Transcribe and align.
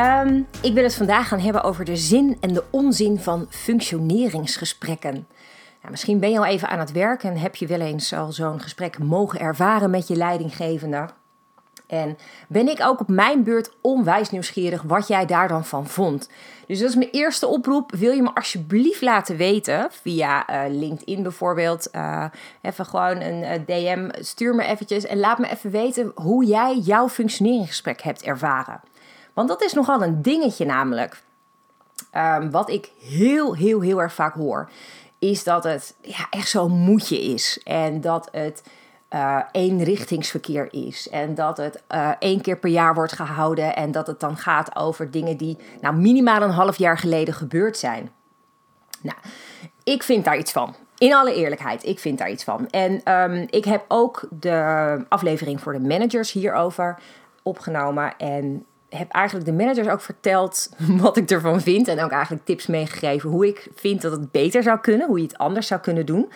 Ehm, 0.00 0.42
ik 0.62 0.74
wil 0.74 0.82
het 0.82 0.94
vandaag 0.94 1.28
gaan 1.28 1.40
hebben 1.40 1.62
over 1.62 1.84
de 1.84 1.96
zin 1.96 2.36
en 2.40 2.52
de 2.52 2.64
onzin 2.70 3.18
van 3.18 3.46
functioneringsgesprekken. 3.50 5.12
Nou, 5.80 5.90
misschien 5.90 6.20
ben 6.20 6.30
je 6.30 6.38
al 6.38 6.44
even 6.44 6.68
aan 6.68 6.78
het 6.78 6.92
werk 6.92 7.22
en 7.22 7.36
heb 7.36 7.56
je 7.56 7.66
wel 7.66 7.80
eens 7.80 8.12
al 8.12 8.32
zo'n 8.32 8.60
gesprek 8.60 8.98
mogen 8.98 9.40
ervaren 9.40 9.90
met 9.90 10.08
je 10.08 10.16
leidinggevende. 10.16 11.08
En 11.86 12.18
ben 12.48 12.68
ik 12.68 12.80
ook 12.82 13.00
op 13.00 13.08
mijn 13.08 13.42
beurt 13.42 13.72
onwijs 13.80 14.30
nieuwsgierig 14.30 14.82
wat 14.82 15.08
jij 15.08 15.26
daar 15.26 15.48
dan 15.48 15.64
van 15.64 15.86
vond. 15.86 16.28
Dus 16.66 16.78
dat 16.78 16.88
is 16.88 16.94
mijn 16.94 17.10
eerste 17.10 17.46
oproep. 17.46 17.92
Wil 17.92 18.12
je 18.12 18.22
me 18.22 18.34
alsjeblieft 18.34 19.02
laten 19.02 19.36
weten 19.36 19.88
via 19.90 20.50
uh, 20.50 20.78
LinkedIn 20.78 21.22
bijvoorbeeld. 21.22 21.88
Uh, 21.92 22.24
even 22.62 22.86
gewoon 22.86 23.20
een 23.20 23.42
uh, 23.42 23.50
DM. 23.66 24.08
Stuur 24.12 24.54
me 24.54 24.64
eventjes 24.64 25.06
en 25.06 25.18
laat 25.18 25.38
me 25.38 25.50
even 25.50 25.70
weten 25.70 26.12
hoe 26.14 26.44
jij 26.44 26.76
jouw 26.76 27.08
functioneringsgesprek 27.08 28.02
hebt 28.02 28.22
ervaren. 28.22 28.80
Want 29.34 29.48
dat 29.48 29.62
is 29.62 29.72
nogal 29.72 30.02
een 30.02 30.22
dingetje 30.22 30.64
namelijk. 30.64 31.22
Um, 32.16 32.50
wat 32.50 32.70
ik 32.70 32.90
heel, 33.00 33.56
heel, 33.56 33.80
heel 33.80 34.00
erg 34.00 34.14
vaak 34.14 34.34
hoor. 34.34 34.70
Is 35.18 35.44
dat 35.44 35.64
het 35.64 35.94
ja, 36.00 36.26
echt 36.30 36.48
zo'n 36.48 36.72
moedje 36.72 37.20
is. 37.20 37.60
En 37.64 38.00
dat 38.00 38.28
het 38.32 38.62
uh, 39.10 39.40
eenrichtingsverkeer 39.52 40.68
is. 40.70 41.08
En 41.08 41.34
dat 41.34 41.56
het 41.56 41.82
uh, 41.94 42.10
één 42.18 42.40
keer 42.40 42.56
per 42.58 42.70
jaar 42.70 42.94
wordt 42.94 43.12
gehouden. 43.12 43.76
En 43.76 43.92
dat 43.92 44.06
het 44.06 44.20
dan 44.20 44.36
gaat 44.36 44.76
over 44.76 45.10
dingen 45.10 45.36
die 45.36 45.58
nou, 45.80 45.96
minimaal 45.96 46.42
een 46.42 46.50
half 46.50 46.76
jaar 46.76 46.98
geleden 46.98 47.34
gebeurd 47.34 47.78
zijn. 47.78 48.10
Nou, 49.00 49.18
ik 49.84 50.02
vind 50.02 50.24
daar 50.24 50.38
iets 50.38 50.52
van. 50.52 50.74
In 50.98 51.14
alle 51.14 51.34
eerlijkheid, 51.34 51.84
ik 51.84 51.98
vind 51.98 52.18
daar 52.18 52.30
iets 52.30 52.44
van. 52.44 52.70
En 52.70 53.12
um, 53.12 53.46
ik 53.50 53.64
heb 53.64 53.84
ook 53.88 54.28
de 54.30 55.04
aflevering 55.08 55.60
voor 55.60 55.72
de 55.72 55.80
managers 55.80 56.32
hierover 56.32 56.98
opgenomen. 57.42 58.16
En 58.16 58.66
heb 58.90 59.12
eigenlijk 59.12 59.46
de 59.46 59.52
managers 59.52 59.88
ook 59.88 60.00
verteld 60.00 60.70
wat 61.02 61.16
ik 61.16 61.30
ervan 61.30 61.60
vind. 61.60 61.88
En 61.88 62.02
ook 62.02 62.10
eigenlijk 62.10 62.44
tips 62.44 62.66
meegegeven 62.66 63.30
hoe 63.30 63.46
ik 63.46 63.68
vind 63.74 64.02
dat 64.02 64.12
het 64.12 64.30
beter 64.30 64.62
zou 64.62 64.78
kunnen. 64.78 65.06
Hoe 65.06 65.18
je 65.18 65.24
het 65.24 65.38
anders 65.38 65.66
zou 65.66 65.80
kunnen 65.80 66.06
doen. 66.06 66.32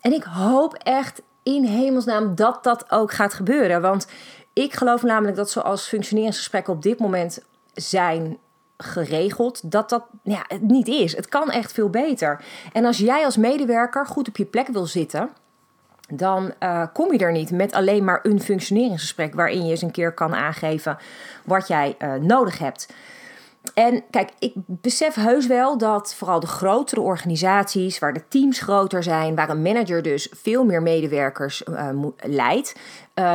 En 0.00 0.12
ik 0.12 0.22
hoop 0.22 0.74
echt 0.74 1.22
in 1.42 1.64
hemelsnaam 1.64 2.34
dat 2.34 2.64
dat 2.64 2.90
ook 2.90 3.12
gaat 3.12 3.34
gebeuren. 3.34 3.80
Want 3.80 4.06
ik 4.52 4.74
geloof 4.74 5.02
namelijk 5.02 5.36
dat 5.36 5.50
zoals 5.50 5.88
functioneringsgesprekken 5.88 6.72
op 6.72 6.82
dit 6.82 6.98
moment 6.98 7.42
zijn 7.74 8.38
geregeld, 8.76 9.70
dat 9.70 9.88
dat 9.88 10.04
ja, 10.22 10.44
het 10.48 10.62
niet 10.62 10.88
is. 10.88 11.16
Het 11.16 11.28
kan 11.28 11.50
echt 11.50 11.72
veel 11.72 11.90
beter. 11.90 12.44
En 12.72 12.84
als 12.84 12.98
jij 12.98 13.24
als 13.24 13.36
medewerker 13.36 14.06
goed 14.06 14.28
op 14.28 14.36
je 14.36 14.44
plek 14.44 14.68
wil 14.68 14.86
zitten, 14.86 15.30
dan 16.14 16.52
uh, 16.60 16.86
kom 16.92 17.12
je 17.12 17.18
er 17.18 17.32
niet 17.32 17.50
met 17.50 17.72
alleen 17.72 18.04
maar 18.04 18.20
een 18.22 18.40
functioneringsgesprek 18.40 19.34
waarin 19.34 19.64
je 19.64 19.70
eens 19.70 19.82
een 19.82 19.90
keer 19.90 20.12
kan 20.12 20.34
aangeven 20.34 20.98
wat 21.44 21.68
jij 21.68 21.94
uh, 21.98 22.14
nodig 22.14 22.58
hebt. 22.58 22.92
En 23.74 24.02
kijk, 24.10 24.30
ik 24.38 24.52
besef 24.66 25.14
heus 25.14 25.46
wel 25.46 25.78
dat 25.78 26.14
vooral 26.14 26.40
de 26.40 26.46
grotere 26.46 27.00
organisaties, 27.00 27.98
waar 27.98 28.12
de 28.12 28.28
teams 28.28 28.60
groter 28.60 29.02
zijn, 29.02 29.34
waar 29.34 29.50
een 29.50 29.62
manager 29.62 30.02
dus 30.02 30.32
veel 30.32 30.64
meer 30.64 30.82
medewerkers 30.82 31.62
uh, 31.62 31.88
leidt, 32.16 32.74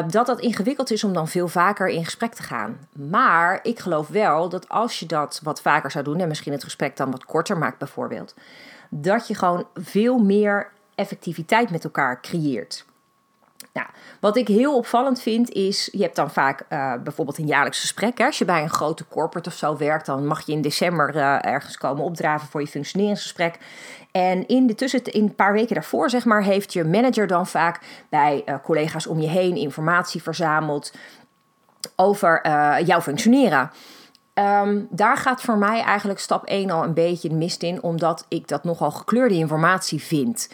dat 0.08 0.26
dat 0.26 0.40
ingewikkeld 0.40 0.92
is 0.92 1.04
om 1.04 1.14
dan 1.14 1.28
veel 1.28 1.48
vaker 1.48 1.88
in 1.88 2.06
gesprek 2.06 2.34
te 2.34 2.44
gaan. 2.44 2.78
Maar 2.92 3.60
ik 3.64 3.80
geloof 3.80 4.08
wel 4.08 4.50
dat 4.50 4.70
als 4.70 5.00
je 5.00 5.06
dat 5.06 5.40
wat 5.44 5.62
vaker 5.62 5.92
zou 5.92 6.04
doen, 6.04 6.20
en 6.20 6.28
misschien 6.28 6.54
het 6.54 6.64
gesprek 6.64 6.98
dan 6.98 7.12
wat 7.12 7.26
korter 7.26 7.58
maakt 7.58 7.78
bijvoorbeeld, 7.78 8.36
dat 8.90 9.28
je 9.28 9.36
gewoon 9.36 9.68
veel 9.74 10.18
meer 10.18 10.72
effectiviteit 10.98 11.70
met 11.70 11.84
elkaar 11.84 12.22
creëert. 12.22 12.86
Nou, 13.74 13.88
wat 14.20 14.38
ik 14.38 14.48
heel 14.48 14.76
opvallend 14.76 15.22
vind 15.22 15.52
is, 15.52 15.90
je 15.92 16.02
hebt 16.02 16.16
dan 16.16 16.32
vaak 16.32 16.66
uh, 16.70 16.94
bijvoorbeeld 17.04 17.38
een 17.38 17.48
jaarlijks 17.48 17.80
gesprek. 17.80 18.20
Als 18.20 18.38
je 18.38 18.46
bij 18.46 18.62
een 18.62 18.70
grote 18.70 19.08
corporate 19.08 19.50
of 19.50 19.56
zo 19.56 19.78
werkt, 19.78 20.06
dan 20.06 20.28
mag 20.28 20.46
je 20.46 20.52
in 20.52 20.62
december 20.62 21.16
uh, 21.16 21.46
ergens 21.46 21.78
komen 21.78 22.04
opdraven 22.04 22.48
voor 22.48 22.62
je 22.62 22.68
functioneringsgesprek. 22.68 23.58
En 24.12 24.48
in, 24.48 24.68
de 24.68 24.76
tussen, 24.76 25.04
in 25.04 25.24
een 25.24 25.36
paar 25.36 25.54
weken 25.54 25.74
daarvoor, 25.74 26.10
zeg 26.10 26.26
maar, 26.26 26.44
heeft 26.44 26.74
je 26.74 26.84
manager 26.84 27.28
dan 27.28 27.48
vaak 27.48 27.80
bij 28.10 28.42
uh, 28.46 28.56
collega's 28.64 29.08
om 29.08 29.20
je 29.20 29.28
heen 29.28 29.56
informatie 29.56 30.22
verzameld 30.22 30.94
over 31.96 32.42
jouw 32.86 33.02
functioneren. 33.02 33.72
Um, 34.34 34.88
daar 34.90 35.18
gaat 35.18 35.42
voor 35.42 35.58
mij 35.58 35.82
eigenlijk 35.82 36.20
stap 36.20 36.46
1 36.46 36.70
al 36.70 36.84
een 36.84 36.94
beetje 36.94 37.34
mist 37.34 37.64
in, 37.64 37.84
omdat 37.84 38.26
ik 38.28 38.48
dat 38.48 38.64
nogal 38.64 38.92
gekleurde 38.92 39.36
informatie 39.36 40.02
vind. 40.02 40.50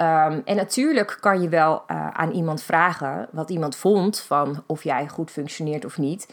Um, 0.00 0.42
en 0.44 0.56
natuurlijk 0.56 1.18
kan 1.20 1.42
je 1.42 1.48
wel 1.48 1.82
uh, 1.86 2.08
aan 2.10 2.30
iemand 2.30 2.62
vragen 2.62 3.28
wat 3.30 3.50
iemand 3.50 3.76
vond 3.76 4.20
van 4.20 4.62
of 4.66 4.82
jij 4.82 5.08
goed 5.08 5.30
functioneert 5.30 5.84
of 5.84 5.98
niet. 5.98 6.32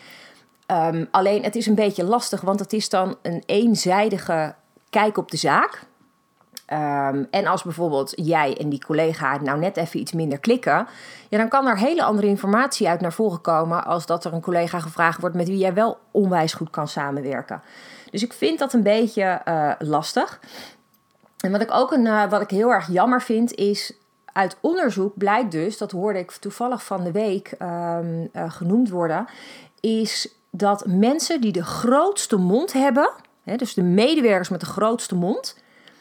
Um, 0.67 1.07
alleen 1.11 1.43
het 1.43 1.55
is 1.55 1.65
een 1.65 1.75
beetje 1.75 2.03
lastig, 2.03 2.41
want 2.41 2.59
het 2.59 2.73
is 2.73 2.89
dan 2.89 3.17
een 3.21 3.43
eenzijdige 3.45 4.55
kijk 4.89 5.17
op 5.17 5.31
de 5.31 5.37
zaak. 5.37 5.81
Um, 6.73 7.27
en 7.31 7.47
als 7.47 7.63
bijvoorbeeld 7.63 8.11
jij 8.15 8.57
en 8.57 8.69
die 8.69 8.85
collega 8.85 9.37
nou 9.37 9.59
net 9.59 9.77
even 9.77 9.99
iets 9.99 10.11
minder 10.11 10.39
klikken, 10.39 10.87
ja, 11.29 11.37
dan 11.37 11.49
kan 11.49 11.67
er 11.67 11.77
hele 11.77 12.03
andere 12.03 12.27
informatie 12.27 12.89
uit 12.89 13.01
naar 13.01 13.13
voren 13.13 13.41
komen 13.41 13.85
als 13.85 14.05
dat 14.05 14.25
er 14.25 14.33
een 14.33 14.41
collega 14.41 14.79
gevraagd 14.79 15.19
wordt 15.19 15.35
met 15.35 15.47
wie 15.47 15.57
jij 15.57 15.73
wel 15.73 15.97
onwijs 16.11 16.53
goed 16.53 16.69
kan 16.69 16.87
samenwerken. 16.87 17.61
Dus 18.11 18.23
ik 18.23 18.33
vind 18.33 18.59
dat 18.59 18.73
een 18.73 18.83
beetje 18.83 19.41
uh, 19.47 19.71
lastig. 19.79 20.39
En 21.43 21.51
wat 21.51 21.61
ik 21.61 21.71
ook 21.71 21.91
een, 21.91 22.05
uh, 22.05 22.29
wat 22.29 22.41
ik 22.41 22.49
heel 22.49 22.73
erg 22.73 22.87
jammer 22.91 23.21
vind, 23.21 23.53
is 23.53 23.93
uit 24.25 24.57
onderzoek 24.61 25.17
blijkt 25.17 25.51
dus, 25.51 25.77
dat 25.77 25.91
hoorde 25.91 26.19
ik 26.19 26.31
toevallig 26.31 26.83
van 26.85 27.03
de 27.03 27.11
week 27.11 27.51
um, 27.61 28.29
uh, 28.33 28.51
genoemd 28.51 28.89
worden, 28.89 29.25
is 29.79 30.35
dat 30.49 30.85
mensen 30.85 31.41
die 31.41 31.51
de 31.51 31.63
grootste 31.63 32.37
mond 32.37 32.73
hebben, 32.73 33.09
hè, 33.43 33.55
dus 33.55 33.73
de 33.73 33.81
medewerkers 33.81 34.49
met 34.49 34.59
de 34.59 34.65
grootste 34.65 35.15
mond, 35.15 35.57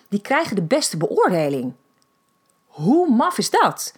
die 0.09 0.21
krijgen 0.21 0.57
de 0.57 0.63
beste 0.63 0.97
beoordeling. 0.97 1.73
Hoe 2.67 3.11
maf 3.11 3.39
is 3.39 3.51
dat? 3.51 3.95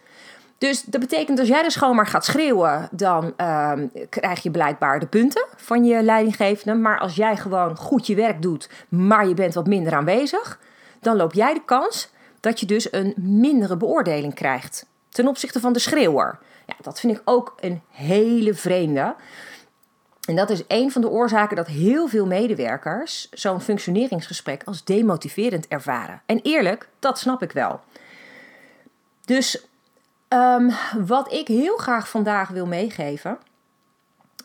Dus 0.59 0.82
dat 0.82 1.00
betekent 1.00 1.38
als 1.38 1.49
jij 1.49 1.62
dus 1.62 1.76
gewoon 1.76 1.97
maar 1.97 2.06
gaat 2.06 2.25
schreeuwen, 2.25 2.88
dan 2.91 3.34
uh, 3.37 3.72
krijg 4.09 4.43
je 4.43 4.50
blijkbaar 4.50 5.00
de 5.00 5.06
punten 5.06 5.47
van 5.56 5.84
je 5.84 6.03
leidinggevende. 6.03 6.75
Maar 6.81 6.99
als 6.99 7.15
jij 7.15 7.37
gewoon 7.37 7.76
goed 7.76 8.06
je 8.06 8.15
werk 8.15 8.43
doet, 8.43 8.69
maar 8.88 9.28
je 9.28 9.34
bent 9.34 9.55
wat 9.55 9.66
minder 9.66 9.94
aanwezig, 9.94 10.59
dan 11.05 11.17
loop 11.17 11.33
jij 11.33 11.55
de 11.55 11.65
kans 11.65 12.11
dat 12.41 12.61
je 12.61 12.67
dus 12.67 12.93
een 12.93 13.15
mindere 13.17 13.77
beoordeling 13.77 14.35
krijgt 14.35 14.87
ten 15.09 15.29
opzichte 15.29 15.61
van 15.61 15.73
de 15.73 15.79
schreeuwer. 15.79 16.39
Ja, 16.67 16.75
dat 16.81 17.01
vind 17.01 17.17
ik 17.17 17.23
ook 17.25 17.55
een 17.61 17.83
hele 17.91 18.55
vreemde. 18.55 19.15
En 20.29 20.37
dat 20.37 20.51
is 20.51 20.63
een 20.69 20.93
van 20.93 21.01
de 21.01 21.09
oorzaken 21.09 21.57
dat 21.57 21.67
heel 21.67 22.09
veel 22.09 22.27
medewerkers 22.27 23.29
zo'n 23.31 23.61
functioneringsgesprek 23.61 24.63
als 24.65 24.85
demotiverend 24.85 25.69
ervaren. 25.69 26.23
En 26.27 26.41
eerlijk, 26.43 26.89
dat 26.99 27.19
snap 27.19 27.43
ik 27.43 27.53
wel. 27.53 27.81
Dus 29.25 29.67
um, 30.29 30.71
wat 31.07 31.33
ik 31.33 31.49
heel 31.49 31.77
graag 31.77 32.09
vandaag 32.09 32.49
wil 32.49 32.67
meegeven, 32.67 33.39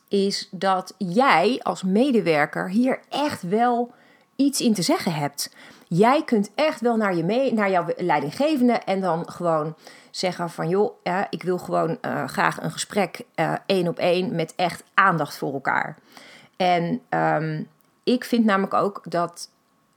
is 0.08 0.48
dat 0.52 0.94
jij 0.98 1.60
als 1.64 1.84
medewerker 1.84 2.70
hier 2.70 3.00
echt 3.10 3.42
wel 3.42 3.92
iets 4.36 4.62
in 4.62 4.74
te 4.74 4.82
zeggen 4.82 5.14
hebt. 5.14 5.56
Jij 5.92 6.24
kunt 6.24 6.52
echt 6.56 6.82
wel 6.82 6.96
naar, 6.96 7.16
je 7.16 7.24
mee, 7.24 7.54
naar 7.54 7.70
jouw 7.70 7.86
leidinggevende 7.98 8.74
en 8.74 9.02
dan 9.02 9.30
gewoon 9.32 9.76
zeggen 10.12 10.50
van 10.50 10.70
joh, 10.70 10.94
ik 11.30 11.44
wil 11.44 11.58
gewoon 11.58 11.98
uh, 12.02 12.28
graag 12.28 12.62
een 12.62 12.72
gesprek 12.72 13.22
uh, 13.36 13.54
één 13.66 13.88
op 13.88 13.98
één 13.98 14.36
met 14.36 14.54
echt 14.56 14.84
aandacht 14.94 15.38
voor 15.38 15.54
elkaar. 15.54 15.98
En 16.58 17.02
um, 17.10 17.68
ik 18.04 18.24
vind 18.24 18.46
namelijk 18.46 18.74
ook 18.74 19.02
dat 19.04 19.50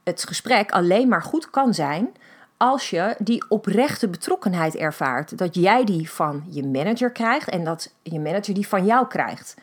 het 0.03 0.25
gesprek 0.25 0.71
alleen 0.71 1.07
maar 1.07 1.23
goed 1.23 1.49
kan 1.49 1.73
zijn 1.73 2.15
als 2.57 2.89
je 2.89 3.15
die 3.17 3.45
oprechte 3.49 4.07
betrokkenheid 4.07 4.75
ervaart. 4.75 5.37
Dat 5.37 5.55
jij 5.55 5.83
die 5.83 6.11
van 6.11 6.43
je 6.49 6.63
manager 6.63 7.11
krijgt 7.11 7.49
en 7.49 7.63
dat 7.63 7.93
je 8.01 8.19
manager 8.19 8.53
die 8.53 8.67
van 8.67 8.85
jou 8.85 9.07
krijgt. 9.07 9.55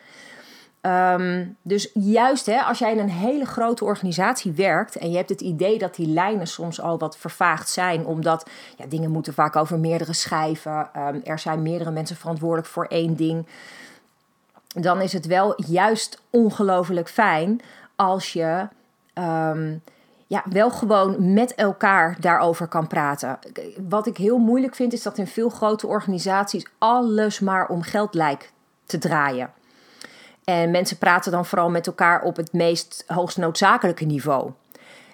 Um, 0.81 1.57
dus 1.61 1.89
juist 1.93 2.45
hè, 2.45 2.61
als 2.61 2.79
jij 2.79 2.91
in 2.91 2.99
een 2.99 3.09
hele 3.09 3.45
grote 3.45 3.85
organisatie 3.85 4.51
werkt 4.51 4.95
en 4.95 5.11
je 5.11 5.17
hebt 5.17 5.29
het 5.29 5.41
idee 5.41 5.77
dat 5.77 5.95
die 5.95 6.07
lijnen 6.07 6.47
soms 6.47 6.81
al 6.81 6.97
wat 6.97 7.17
vervaagd 7.17 7.69
zijn, 7.69 8.05
omdat 8.05 8.49
ja, 8.77 8.85
dingen 8.85 9.11
moeten 9.11 9.33
vaak 9.33 9.55
over 9.55 9.79
meerdere 9.79 10.13
schijven, 10.13 10.89
um, 10.97 11.21
er 11.23 11.39
zijn 11.39 11.61
meerdere 11.61 11.91
mensen 11.91 12.15
verantwoordelijk 12.15 12.67
voor 12.67 12.85
één 12.85 13.15
ding, 13.15 13.47
dan 14.67 15.01
is 15.01 15.13
het 15.13 15.25
wel 15.25 15.53
juist 15.65 16.21
ongelooflijk 16.29 17.09
fijn 17.09 17.61
als 17.95 18.33
je 18.33 18.67
um, 19.13 19.81
ja, 20.27 20.43
wel 20.49 20.71
gewoon 20.71 21.33
met 21.33 21.55
elkaar 21.55 22.17
daarover 22.19 22.67
kan 22.67 22.87
praten. 22.87 23.39
Wat 23.89 24.07
ik 24.07 24.17
heel 24.17 24.37
moeilijk 24.37 24.75
vind, 24.75 24.93
is 24.93 25.03
dat 25.03 25.17
in 25.17 25.27
veel 25.27 25.49
grote 25.49 25.87
organisaties 25.87 26.67
alles 26.77 27.39
maar 27.39 27.67
om 27.67 27.81
geld 27.81 28.13
lijkt 28.13 28.51
te 28.85 28.97
draaien. 28.97 29.49
En 30.43 30.71
mensen 30.71 30.97
praten 30.97 31.31
dan 31.31 31.45
vooral 31.45 31.69
met 31.69 31.87
elkaar 31.87 32.21
op 32.21 32.35
het 32.35 32.53
meest 32.53 33.03
hoogst 33.07 33.37
noodzakelijke 33.37 34.05
niveau. 34.05 34.51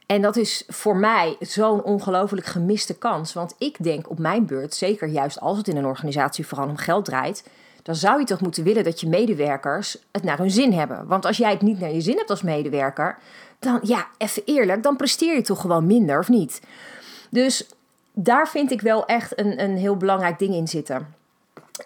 En 0.06 0.22
dat 0.22 0.36
is 0.36 0.64
voor 0.68 0.96
mij 0.96 1.36
zo'n 1.40 1.84
ongelooflijk 1.84 2.46
gemiste 2.46 2.98
kans. 2.98 3.34
Want 3.34 3.56
ik 3.58 3.84
denk 3.84 4.10
op 4.10 4.20
mijn 4.20 4.46
beurt, 4.46 4.76
zeker 4.76 5.08
juist 5.08 5.40
als 5.40 5.58
het 5.58 5.68
in 5.68 5.78
een 5.78 5.86
organisatie 5.86 6.48
vooral 6.48 6.68
om 6.68 6.78
geld 6.78 7.06
draait, 7.06 7.44
dan 7.84 7.96
zou 7.96 8.20
je 8.20 8.26
toch 8.26 8.42
moeten 8.42 8.64
willen 8.64 8.84
dat 8.84 9.00
je 9.00 9.08
medewerkers 9.08 9.98
het 10.12 10.24
naar 10.24 10.38
hun 10.38 10.52
zin 10.52 10.74
hebben. 10.74 11.08
Want 11.08 11.26
als 11.26 11.38
jij 11.38 11.52
het 11.52 11.62
niet 11.62 11.80
naar 11.80 11.94
je 11.94 12.02
zin 12.02 12.18
hebt 12.18 12.30
als 12.30 12.42
medewerker, 12.42 13.18
dan 13.60 13.80
ja, 13.82 14.08
even 14.18 14.44
eerlijk, 14.46 14.84
dan 14.84 14.96
presteer 14.96 15.36
je 15.36 15.42
toch 15.42 15.62
gewoon 15.62 15.86
minder 15.86 16.20
of 16.20 16.30
niet. 16.30 16.62
Dus 17.30 17.68
daar 18.14 18.48
vind 18.48 18.72
ik 18.72 18.82
wel 18.82 19.06
echt 19.06 19.40
een, 19.40 19.64
een 19.64 19.78
heel 19.78 19.98
belangrijk 19.98 20.40
ding 20.40 20.54
in 20.54 20.68
zitten. 20.68 21.16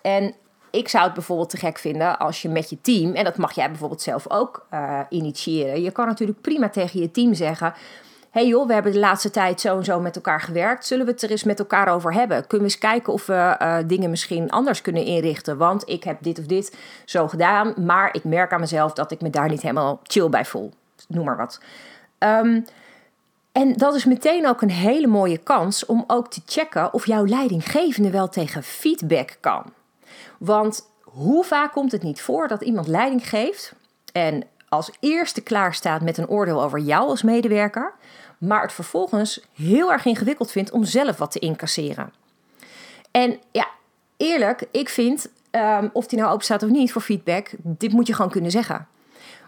En 0.02 0.34
ik 0.72 0.88
zou 0.88 1.04
het 1.04 1.14
bijvoorbeeld 1.14 1.50
te 1.50 1.58
gek 1.58 1.78
vinden 1.78 2.20
als 2.20 2.42
je 2.42 2.50
met 2.50 2.70
je 2.70 2.82
team, 2.82 3.14
en 3.14 3.24
dat 3.24 3.38
mag 3.38 3.52
jij 3.52 3.70
bijvoorbeeld 3.70 4.02
zelf 4.02 4.30
ook 4.30 4.66
uh, 4.74 5.00
initiëren. 5.10 5.82
Je 5.82 5.92
kan 5.92 6.08
natuurlijk 6.08 6.42
prima 6.42 6.70
tegen 6.70 7.00
je 7.00 7.12
team 7.12 7.34
zeggen: 7.34 7.74
hey 8.32 8.48
joh, 8.48 8.68
we 8.68 8.74
hebben 8.74 8.92
de 8.92 9.00
laatste 9.00 9.30
tijd 9.30 9.62
zo 9.62 9.78
en 9.78 9.84
zo 9.84 10.00
met 10.00 10.16
elkaar 10.16 10.42
gewerkt. 10.42 10.86
Zullen 10.86 11.06
we 11.06 11.12
het 11.12 11.22
er 11.22 11.32
eens 11.32 11.44
met 11.44 11.60
elkaar 11.60 11.88
over 11.88 12.14
hebben? 12.14 12.48
Kunnen 12.48 12.68
we 12.68 12.74
eens 12.74 12.78
kijken 12.78 13.14
of 13.14 13.26
we 13.26 13.56
uh, 13.62 13.78
dingen 13.86 14.10
misschien 14.10 14.50
anders 14.50 14.82
kunnen 14.82 15.06
inrichten? 15.06 15.58
Want 15.58 15.90
ik 15.90 16.04
heb 16.04 16.18
dit 16.22 16.40
of 16.40 16.46
dit 16.46 16.78
zo 17.06 17.28
gedaan, 17.28 17.74
maar 17.86 18.10
ik 18.16 18.24
merk 18.24 18.52
aan 18.52 18.60
mezelf 18.60 18.94
dat 18.94 19.12
ik 19.12 19.22
me 19.22 19.30
daar 19.30 19.50
niet 19.50 19.62
helemaal 19.62 20.00
chill 20.04 20.30
bij 20.30 20.46
voel. 20.46 20.72
Noem 21.08 21.26
maar 21.26 21.38
wat. 21.38 21.62
Um, 22.20 22.66
en 23.52 23.74
dat 23.74 23.96
is 23.96 24.06
meteen 24.06 24.48
ook 24.48 24.62
een 24.62 24.72
hele 24.72 25.08
mooie 25.08 25.38
kans 25.38 25.86
om 25.86 26.04
ook 26.08 26.30
te 26.30 26.42
checken 26.46 26.94
of 26.94 27.06
jouw 27.06 27.26
leidinggevende 27.26 28.10
wel 28.10 28.30
tegen 28.30 28.64
feedback 28.64 29.38
kan. 29.40 29.64
Want 30.44 30.92
hoe 31.02 31.44
vaak 31.44 31.72
komt 31.72 31.92
het 31.92 32.04
niet 32.04 32.22
voor 32.22 32.48
dat 32.48 32.62
iemand 32.62 32.88
leiding 32.88 33.30
geeft 33.30 33.74
en 34.12 34.44
als 34.70 34.92
eerste 35.00 35.42
klaar 35.42 35.74
staat 35.74 36.02
met 36.02 36.18
een 36.18 36.28
oordeel 36.28 36.64
over 36.64 36.80
jou 36.80 37.10
als 37.10 37.22
medewerker, 37.22 37.94
maar 38.38 38.62
het 38.62 38.74
vervolgens 38.74 39.42
heel 39.54 39.92
erg 39.92 40.06
ingewikkeld 40.06 40.52
vindt 40.52 40.72
om 40.72 40.84
zelf 40.84 41.18
wat 41.18 41.32
te 41.32 41.40
incasseren. 41.40 42.14
En 43.12 43.40
ja, 43.52 43.68
eerlijk, 44.18 44.68
ik 44.72 44.90
vind, 44.90 45.30
um, 45.52 45.90
of 45.94 46.08
die 46.08 46.20
nou 46.20 46.32
open 46.32 46.46
staat 46.46 46.64
of 46.64 46.70
niet 46.70 46.92
voor 46.92 47.02
feedback, 47.02 47.50
dit 47.58 47.92
moet 47.92 48.08
je 48.08 48.14
gewoon 48.14 48.32
kunnen 48.32 48.52
zeggen. 48.52 48.88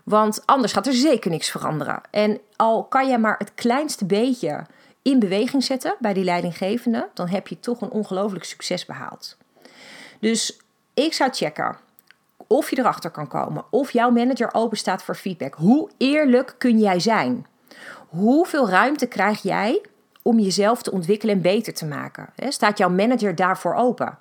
Want 0.03 0.45
anders 0.45 0.73
gaat 0.73 0.87
er 0.87 0.93
zeker 0.93 1.31
niks 1.31 1.51
veranderen. 1.51 2.01
En 2.11 2.39
al 2.55 2.83
kan 2.83 3.07
je 3.07 3.17
maar 3.17 3.37
het 3.37 3.53
kleinste 3.55 4.05
beetje 4.05 4.65
in 5.01 5.19
beweging 5.19 5.63
zetten 5.63 5.95
bij 5.99 6.13
die 6.13 6.23
leidinggevende, 6.23 7.09
dan 7.13 7.27
heb 7.27 7.47
je 7.47 7.59
toch 7.59 7.81
een 7.81 7.91
ongelooflijk 7.91 8.43
succes 8.43 8.85
behaald. 8.85 9.37
Dus 10.19 10.61
ik 10.93 11.13
zou 11.13 11.31
checken 11.33 11.77
of 12.47 12.69
je 12.69 12.79
erachter 12.79 13.09
kan 13.09 13.27
komen 13.27 13.65
of 13.69 13.91
jouw 13.91 14.09
manager 14.09 14.53
open 14.53 14.77
staat 14.77 15.03
voor 15.03 15.15
feedback. 15.15 15.53
Hoe 15.53 15.89
eerlijk 15.97 16.55
kun 16.57 16.79
jij 16.79 16.99
zijn? 16.99 17.45
Hoeveel 18.07 18.69
ruimte 18.69 19.05
krijg 19.05 19.41
jij 19.41 19.81
om 20.21 20.39
jezelf 20.39 20.81
te 20.81 20.91
ontwikkelen 20.91 21.35
en 21.35 21.41
beter 21.41 21.73
te 21.73 21.85
maken? 21.85 22.29
Staat 22.35 22.77
jouw 22.77 22.89
manager 22.89 23.35
daarvoor 23.35 23.75
open? 23.75 24.17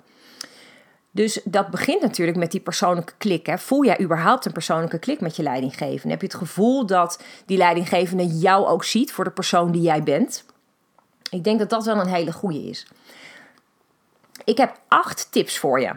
Dus 1.11 1.41
dat 1.43 1.69
begint 1.69 2.01
natuurlijk 2.01 2.37
met 2.37 2.51
die 2.51 2.61
persoonlijke 2.61 3.13
klik. 3.17 3.45
Hè. 3.45 3.57
Voel 3.57 3.85
jij 3.85 4.01
überhaupt 4.01 4.45
een 4.45 4.51
persoonlijke 4.51 4.99
klik 4.99 5.21
met 5.21 5.35
je 5.35 5.43
leidinggevende? 5.43 6.09
Heb 6.09 6.21
je 6.21 6.27
het 6.27 6.35
gevoel 6.35 6.85
dat 6.85 7.23
die 7.45 7.57
leidinggevende 7.57 8.27
jou 8.27 8.65
ook 8.65 8.83
ziet 8.83 9.11
voor 9.11 9.23
de 9.23 9.31
persoon 9.31 9.71
die 9.71 9.81
jij 9.81 10.03
bent? 10.03 10.45
Ik 11.29 11.43
denk 11.43 11.59
dat 11.59 11.69
dat 11.69 11.85
wel 11.85 11.99
een 11.99 12.07
hele 12.07 12.31
goede 12.31 12.63
is. 12.63 12.87
Ik 14.43 14.57
heb 14.57 14.79
acht 14.87 15.31
tips 15.31 15.57
voor 15.57 15.79
je 15.79 15.91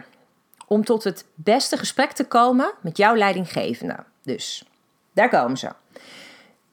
om 0.67 0.83
tot 0.83 1.03
het 1.03 1.25
beste 1.33 1.77
gesprek 1.77 2.11
te 2.11 2.23
komen 2.23 2.73
met 2.81 2.97
jouw 2.97 3.15
leidinggevende. 3.15 3.95
Dus 4.23 4.63
daar 5.13 5.29
komen 5.29 5.57
ze. 5.57 5.69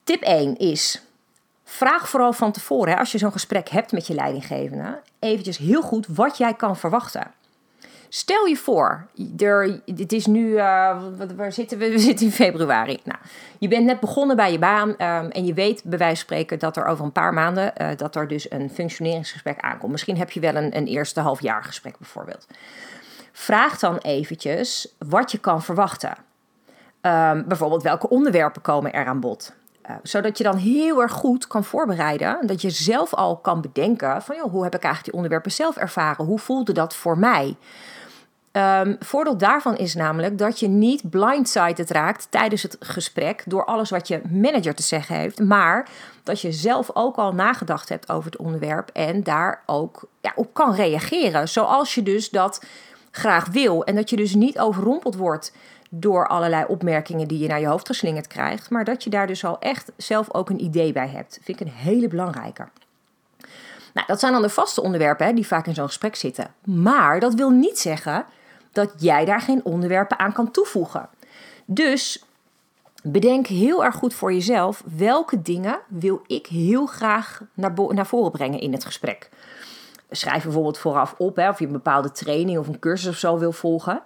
Tip 0.04 0.22
1 0.22 0.56
is: 0.56 1.02
vraag 1.64 2.08
vooral 2.08 2.32
van 2.32 2.52
tevoren, 2.52 2.92
hè, 2.92 2.98
als 2.98 3.12
je 3.12 3.18
zo'n 3.18 3.32
gesprek 3.32 3.68
hebt 3.68 3.92
met 3.92 4.06
je 4.06 4.14
leidinggevende, 4.14 5.00
eventjes 5.18 5.58
heel 5.58 5.82
goed 5.82 6.06
wat 6.06 6.38
jij 6.38 6.54
kan 6.54 6.76
verwachten. 6.76 7.32
Stel 8.08 8.46
je 8.46 8.56
voor, 8.56 9.06
er, 9.38 9.80
dit 9.84 10.12
is 10.12 10.26
nu, 10.26 10.48
uh, 10.48 11.02
waar 11.36 11.52
zitten 11.52 11.78
we? 11.78 11.90
We 11.94 11.98
zitten 11.98 12.26
in 12.26 12.32
februari. 12.32 13.00
Nou, 13.04 13.18
je 13.58 13.68
bent 13.68 13.84
net 13.84 14.00
begonnen 14.00 14.36
bij 14.36 14.52
je 14.52 14.58
baan 14.58 14.88
um, 14.88 15.30
en 15.30 15.46
je 15.46 15.54
weet 15.54 15.82
bij 15.84 15.98
wijze 15.98 16.14
van 16.14 16.24
spreken 16.24 16.58
dat 16.58 16.76
er 16.76 16.84
over 16.84 17.04
een 17.04 17.12
paar 17.12 17.32
maanden 17.32 17.72
uh, 17.80 17.88
dat 17.96 18.16
er 18.16 18.28
dus 18.28 18.50
een 18.50 18.70
functioneringsgesprek 18.70 19.60
aankomt. 19.60 19.92
Misschien 19.92 20.16
heb 20.16 20.30
je 20.30 20.40
wel 20.40 20.54
een, 20.54 20.76
een 20.76 20.86
eerste 20.86 21.20
halfjaargesprek 21.20 21.98
bijvoorbeeld. 21.98 22.46
Vraag 23.36 23.78
dan 23.78 23.96
eventjes 23.96 24.94
wat 24.98 25.32
je 25.32 25.38
kan 25.38 25.62
verwachten. 25.62 26.16
Um, 27.00 27.44
bijvoorbeeld 27.48 27.82
welke 27.82 28.08
onderwerpen 28.08 28.62
komen 28.62 28.92
er 28.92 29.06
aan 29.06 29.20
bod. 29.20 29.52
Uh, 29.90 29.96
zodat 30.02 30.38
je 30.38 30.44
dan 30.44 30.56
heel 30.56 31.02
erg 31.02 31.12
goed 31.12 31.46
kan 31.46 31.64
voorbereiden. 31.64 32.46
Dat 32.46 32.62
je 32.62 32.70
zelf 32.70 33.14
al 33.14 33.36
kan 33.36 33.60
bedenken 33.60 34.22
van 34.22 34.36
joh, 34.36 34.50
hoe 34.50 34.62
heb 34.62 34.74
ik 34.74 34.82
eigenlijk 34.82 35.04
die 35.04 35.14
onderwerpen 35.14 35.52
zelf 35.52 35.76
ervaren? 35.76 36.24
Hoe 36.24 36.38
voelde 36.38 36.72
dat 36.72 36.94
voor 36.94 37.18
mij? 37.18 37.56
Um, 38.52 38.96
voordeel 39.00 39.36
daarvan 39.36 39.76
is 39.76 39.94
namelijk 39.94 40.38
dat 40.38 40.60
je 40.60 40.68
niet 40.68 41.10
blindsided 41.10 41.90
raakt 41.90 42.26
tijdens 42.30 42.62
het 42.62 42.76
gesprek 42.80 43.42
door 43.46 43.64
alles 43.64 43.90
wat 43.90 44.08
je 44.08 44.22
manager 44.30 44.74
te 44.74 44.82
zeggen 44.82 45.16
heeft, 45.16 45.38
maar 45.38 45.88
dat 46.22 46.40
je 46.40 46.52
zelf 46.52 46.90
ook 46.92 47.16
al 47.16 47.32
nagedacht 47.32 47.88
hebt 47.88 48.10
over 48.10 48.30
het 48.30 48.40
onderwerp 48.40 48.90
en 48.92 49.22
daar 49.22 49.62
ook 49.66 50.08
ja, 50.20 50.32
op 50.34 50.54
kan 50.54 50.74
reageren. 50.74 51.48
Zoals 51.48 51.94
je 51.94 52.02
dus 52.02 52.30
dat 52.30 52.64
graag 53.16 53.46
wil 53.46 53.84
en 53.84 53.94
dat 53.94 54.10
je 54.10 54.16
dus 54.16 54.34
niet 54.34 54.58
overrompeld 54.58 55.14
wordt 55.14 55.52
door 55.90 56.28
allerlei 56.28 56.64
opmerkingen 56.68 57.28
die 57.28 57.38
je 57.38 57.48
naar 57.48 57.60
je 57.60 57.66
hoofd 57.66 57.86
geslingerd 57.86 58.26
krijgt, 58.26 58.70
maar 58.70 58.84
dat 58.84 59.04
je 59.04 59.10
daar 59.10 59.26
dus 59.26 59.44
al 59.44 59.58
echt 59.58 59.92
zelf 59.96 60.34
ook 60.34 60.50
een 60.50 60.64
idee 60.64 60.92
bij 60.92 61.08
hebt. 61.08 61.38
Vind 61.42 61.60
ik 61.60 61.66
een 61.66 61.72
hele 61.72 62.08
belangrijke. 62.08 62.68
Nou, 63.92 64.06
dat 64.06 64.20
zijn 64.20 64.32
dan 64.32 64.42
de 64.42 64.48
vaste 64.48 64.82
onderwerpen 64.82 65.26
hè, 65.26 65.32
die 65.32 65.46
vaak 65.46 65.66
in 65.66 65.74
zo'n 65.74 65.86
gesprek 65.86 66.16
zitten. 66.16 66.54
Maar 66.64 67.20
dat 67.20 67.34
wil 67.34 67.50
niet 67.50 67.78
zeggen 67.78 68.26
dat 68.72 68.92
jij 68.96 69.24
daar 69.24 69.40
geen 69.40 69.64
onderwerpen 69.64 70.18
aan 70.18 70.32
kan 70.32 70.50
toevoegen. 70.50 71.08
Dus 71.64 72.24
bedenk 73.02 73.46
heel 73.46 73.84
erg 73.84 73.94
goed 73.94 74.14
voor 74.14 74.32
jezelf 74.32 74.82
welke 74.96 75.42
dingen 75.42 75.78
wil 75.88 76.22
ik 76.26 76.46
heel 76.46 76.86
graag 76.86 77.40
naar, 77.54 77.72
naar 77.88 78.06
voren 78.06 78.32
brengen 78.32 78.60
in 78.60 78.72
het 78.72 78.84
gesprek. 78.84 79.30
Schrijf 80.10 80.42
bijvoorbeeld 80.42 80.78
vooraf 80.78 81.14
op 81.18 81.36
hè, 81.36 81.48
of 81.48 81.58
je 81.58 81.66
een 81.66 81.72
bepaalde 81.72 82.12
training 82.12 82.58
of 82.58 82.68
een 82.68 82.78
cursus 82.78 83.08
of 83.08 83.16
zo 83.16 83.38
wil 83.38 83.52
volgen. 83.52 84.00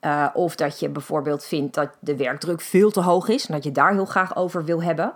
Uh, 0.00 0.26
of 0.34 0.56
dat 0.56 0.80
je 0.80 0.88
bijvoorbeeld 0.88 1.44
vindt 1.44 1.74
dat 1.74 1.88
de 2.00 2.16
werkdruk 2.16 2.60
veel 2.60 2.90
te 2.90 3.00
hoog 3.00 3.28
is 3.28 3.46
en 3.46 3.54
dat 3.54 3.64
je 3.64 3.72
daar 3.72 3.92
heel 3.92 4.04
graag 4.04 4.36
over 4.36 4.64
wil 4.64 4.82
hebben. 4.82 5.12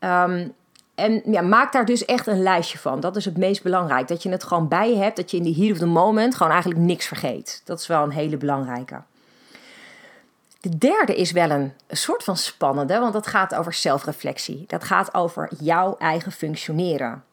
Um, 0.00 0.54
en 0.96 1.22
ja, 1.24 1.42
maak 1.42 1.72
daar 1.72 1.84
dus 1.84 2.04
echt 2.04 2.26
een 2.26 2.42
lijstje 2.42 2.78
van. 2.78 3.00
Dat 3.00 3.16
is 3.16 3.24
het 3.24 3.36
meest 3.36 3.62
belangrijk. 3.62 4.08
Dat 4.08 4.22
je 4.22 4.30
het 4.30 4.44
gewoon 4.44 4.68
bij 4.68 4.90
je 4.90 4.96
hebt. 4.96 5.16
Dat 5.16 5.30
je 5.30 5.36
in 5.36 5.42
die 5.42 5.54
heat 5.54 5.72
of 5.72 5.78
the 5.78 5.86
moment 5.86 6.34
gewoon 6.34 6.52
eigenlijk 6.52 6.80
niks 6.80 7.06
vergeet. 7.06 7.62
Dat 7.64 7.80
is 7.80 7.86
wel 7.86 8.02
een 8.02 8.10
hele 8.10 8.36
belangrijke. 8.36 9.00
De 10.60 10.78
derde 10.78 11.16
is 11.16 11.32
wel 11.32 11.50
een 11.50 11.72
soort 11.88 12.24
van 12.24 12.36
spannende, 12.36 12.98
want 12.98 13.12
dat 13.12 13.26
gaat 13.26 13.54
over 13.54 13.72
zelfreflectie. 13.72 14.64
Dat 14.66 14.84
gaat 14.84 15.14
over 15.14 15.50
jouw 15.58 15.96
eigen 15.98 16.32
functioneren. 16.32 17.24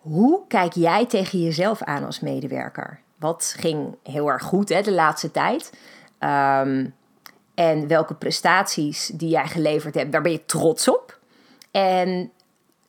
Hoe 0.00 0.46
kijk 0.48 0.72
jij 0.72 1.06
tegen 1.06 1.42
jezelf 1.42 1.82
aan 1.82 2.04
als 2.04 2.20
medewerker? 2.20 3.00
Wat 3.16 3.54
ging 3.58 3.96
heel 4.02 4.28
erg 4.28 4.42
goed 4.42 4.68
hè, 4.68 4.82
de 4.82 4.92
laatste 4.92 5.30
tijd? 5.30 5.72
Um, 6.18 6.94
en 7.54 7.86
welke 7.86 8.14
prestaties 8.14 9.06
die 9.06 9.28
jij 9.28 9.46
geleverd 9.46 9.94
hebt, 9.94 10.12
daar 10.12 10.20
ben 10.20 10.32
je 10.32 10.44
trots 10.44 10.88
op? 10.88 11.18
En 11.70 12.32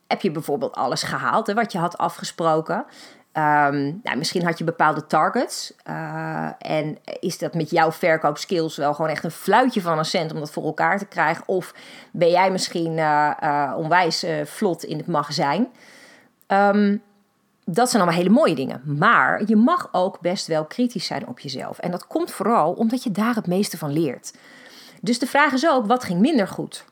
heb 0.08 0.22
je 0.22 0.32
bijvoorbeeld 0.32 0.75
alles 0.75 1.03
gehaald 1.03 1.53
wat 1.53 1.72
je 1.72 1.77
had 1.77 1.98
afgesproken? 1.98 2.86
Um, 3.34 4.00
nou, 4.03 4.18
misschien 4.18 4.44
had 4.44 4.58
je 4.58 4.63
bepaalde 4.63 5.08
targets. 5.08 5.74
Uh, 5.89 6.50
en 6.58 6.98
is 7.20 7.38
dat 7.38 7.53
met 7.53 7.70
jouw 7.70 7.91
verkoopskills 7.91 8.77
wel 8.77 8.94
gewoon 8.94 9.12
echt 9.12 9.24
een 9.24 9.32
fluitje 9.32 9.82
van 9.82 9.98
een 9.98 10.06
cent 10.06 10.34
om 10.34 10.39
dat 10.39 10.51
voor 10.51 10.65
elkaar 10.65 10.98
te 10.98 11.06
krijgen? 11.06 11.44
Of 11.48 11.74
ben 12.12 12.30
jij 12.30 12.51
misschien 12.51 12.98
uh, 12.98 13.32
uh, 13.44 13.74
onwijs 13.77 14.25
vlot 14.44 14.84
in 14.84 14.98
het 14.98 15.08
magazijn? 15.08 15.68
Um, 16.53 17.01
dat 17.65 17.89
zijn 17.89 18.01
allemaal 18.01 18.22
hele 18.22 18.34
mooie 18.34 18.55
dingen. 18.55 18.81
Maar 18.86 19.41
je 19.46 19.55
mag 19.55 19.89
ook 19.91 20.20
best 20.20 20.48
wel 20.48 20.65
kritisch 20.65 21.05
zijn 21.05 21.27
op 21.27 21.39
jezelf. 21.39 21.79
En 21.79 21.91
dat 21.91 22.08
komt 22.08 22.31
vooral 22.31 22.74
omdat 22.74 23.03
je 23.03 23.12
daar 23.12 23.36
het 23.36 23.48
meeste 23.48 23.77
van 23.77 23.91
leert. 23.91 24.34
Dus 25.01 25.20
de 25.20 25.27
vraag 25.27 25.53
is 25.53 25.70
ook, 25.70 25.86
wat 25.86 26.03
ging 26.03 26.20
minder 26.20 26.48
goed? 26.48 26.86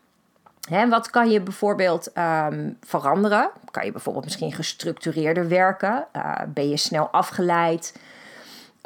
Hè, 0.69 0.89
wat 0.89 1.09
kan 1.09 1.29
je 1.29 1.41
bijvoorbeeld 1.41 2.11
um, 2.17 2.77
veranderen? 2.81 3.49
Kan 3.71 3.85
je 3.85 3.91
bijvoorbeeld 3.91 4.25
misschien 4.25 4.53
gestructureerder 4.53 5.47
werken? 5.47 6.07
Uh, 6.15 6.35
ben 6.47 6.69
je 6.69 6.77
snel 6.77 7.07
afgeleid? 7.07 7.99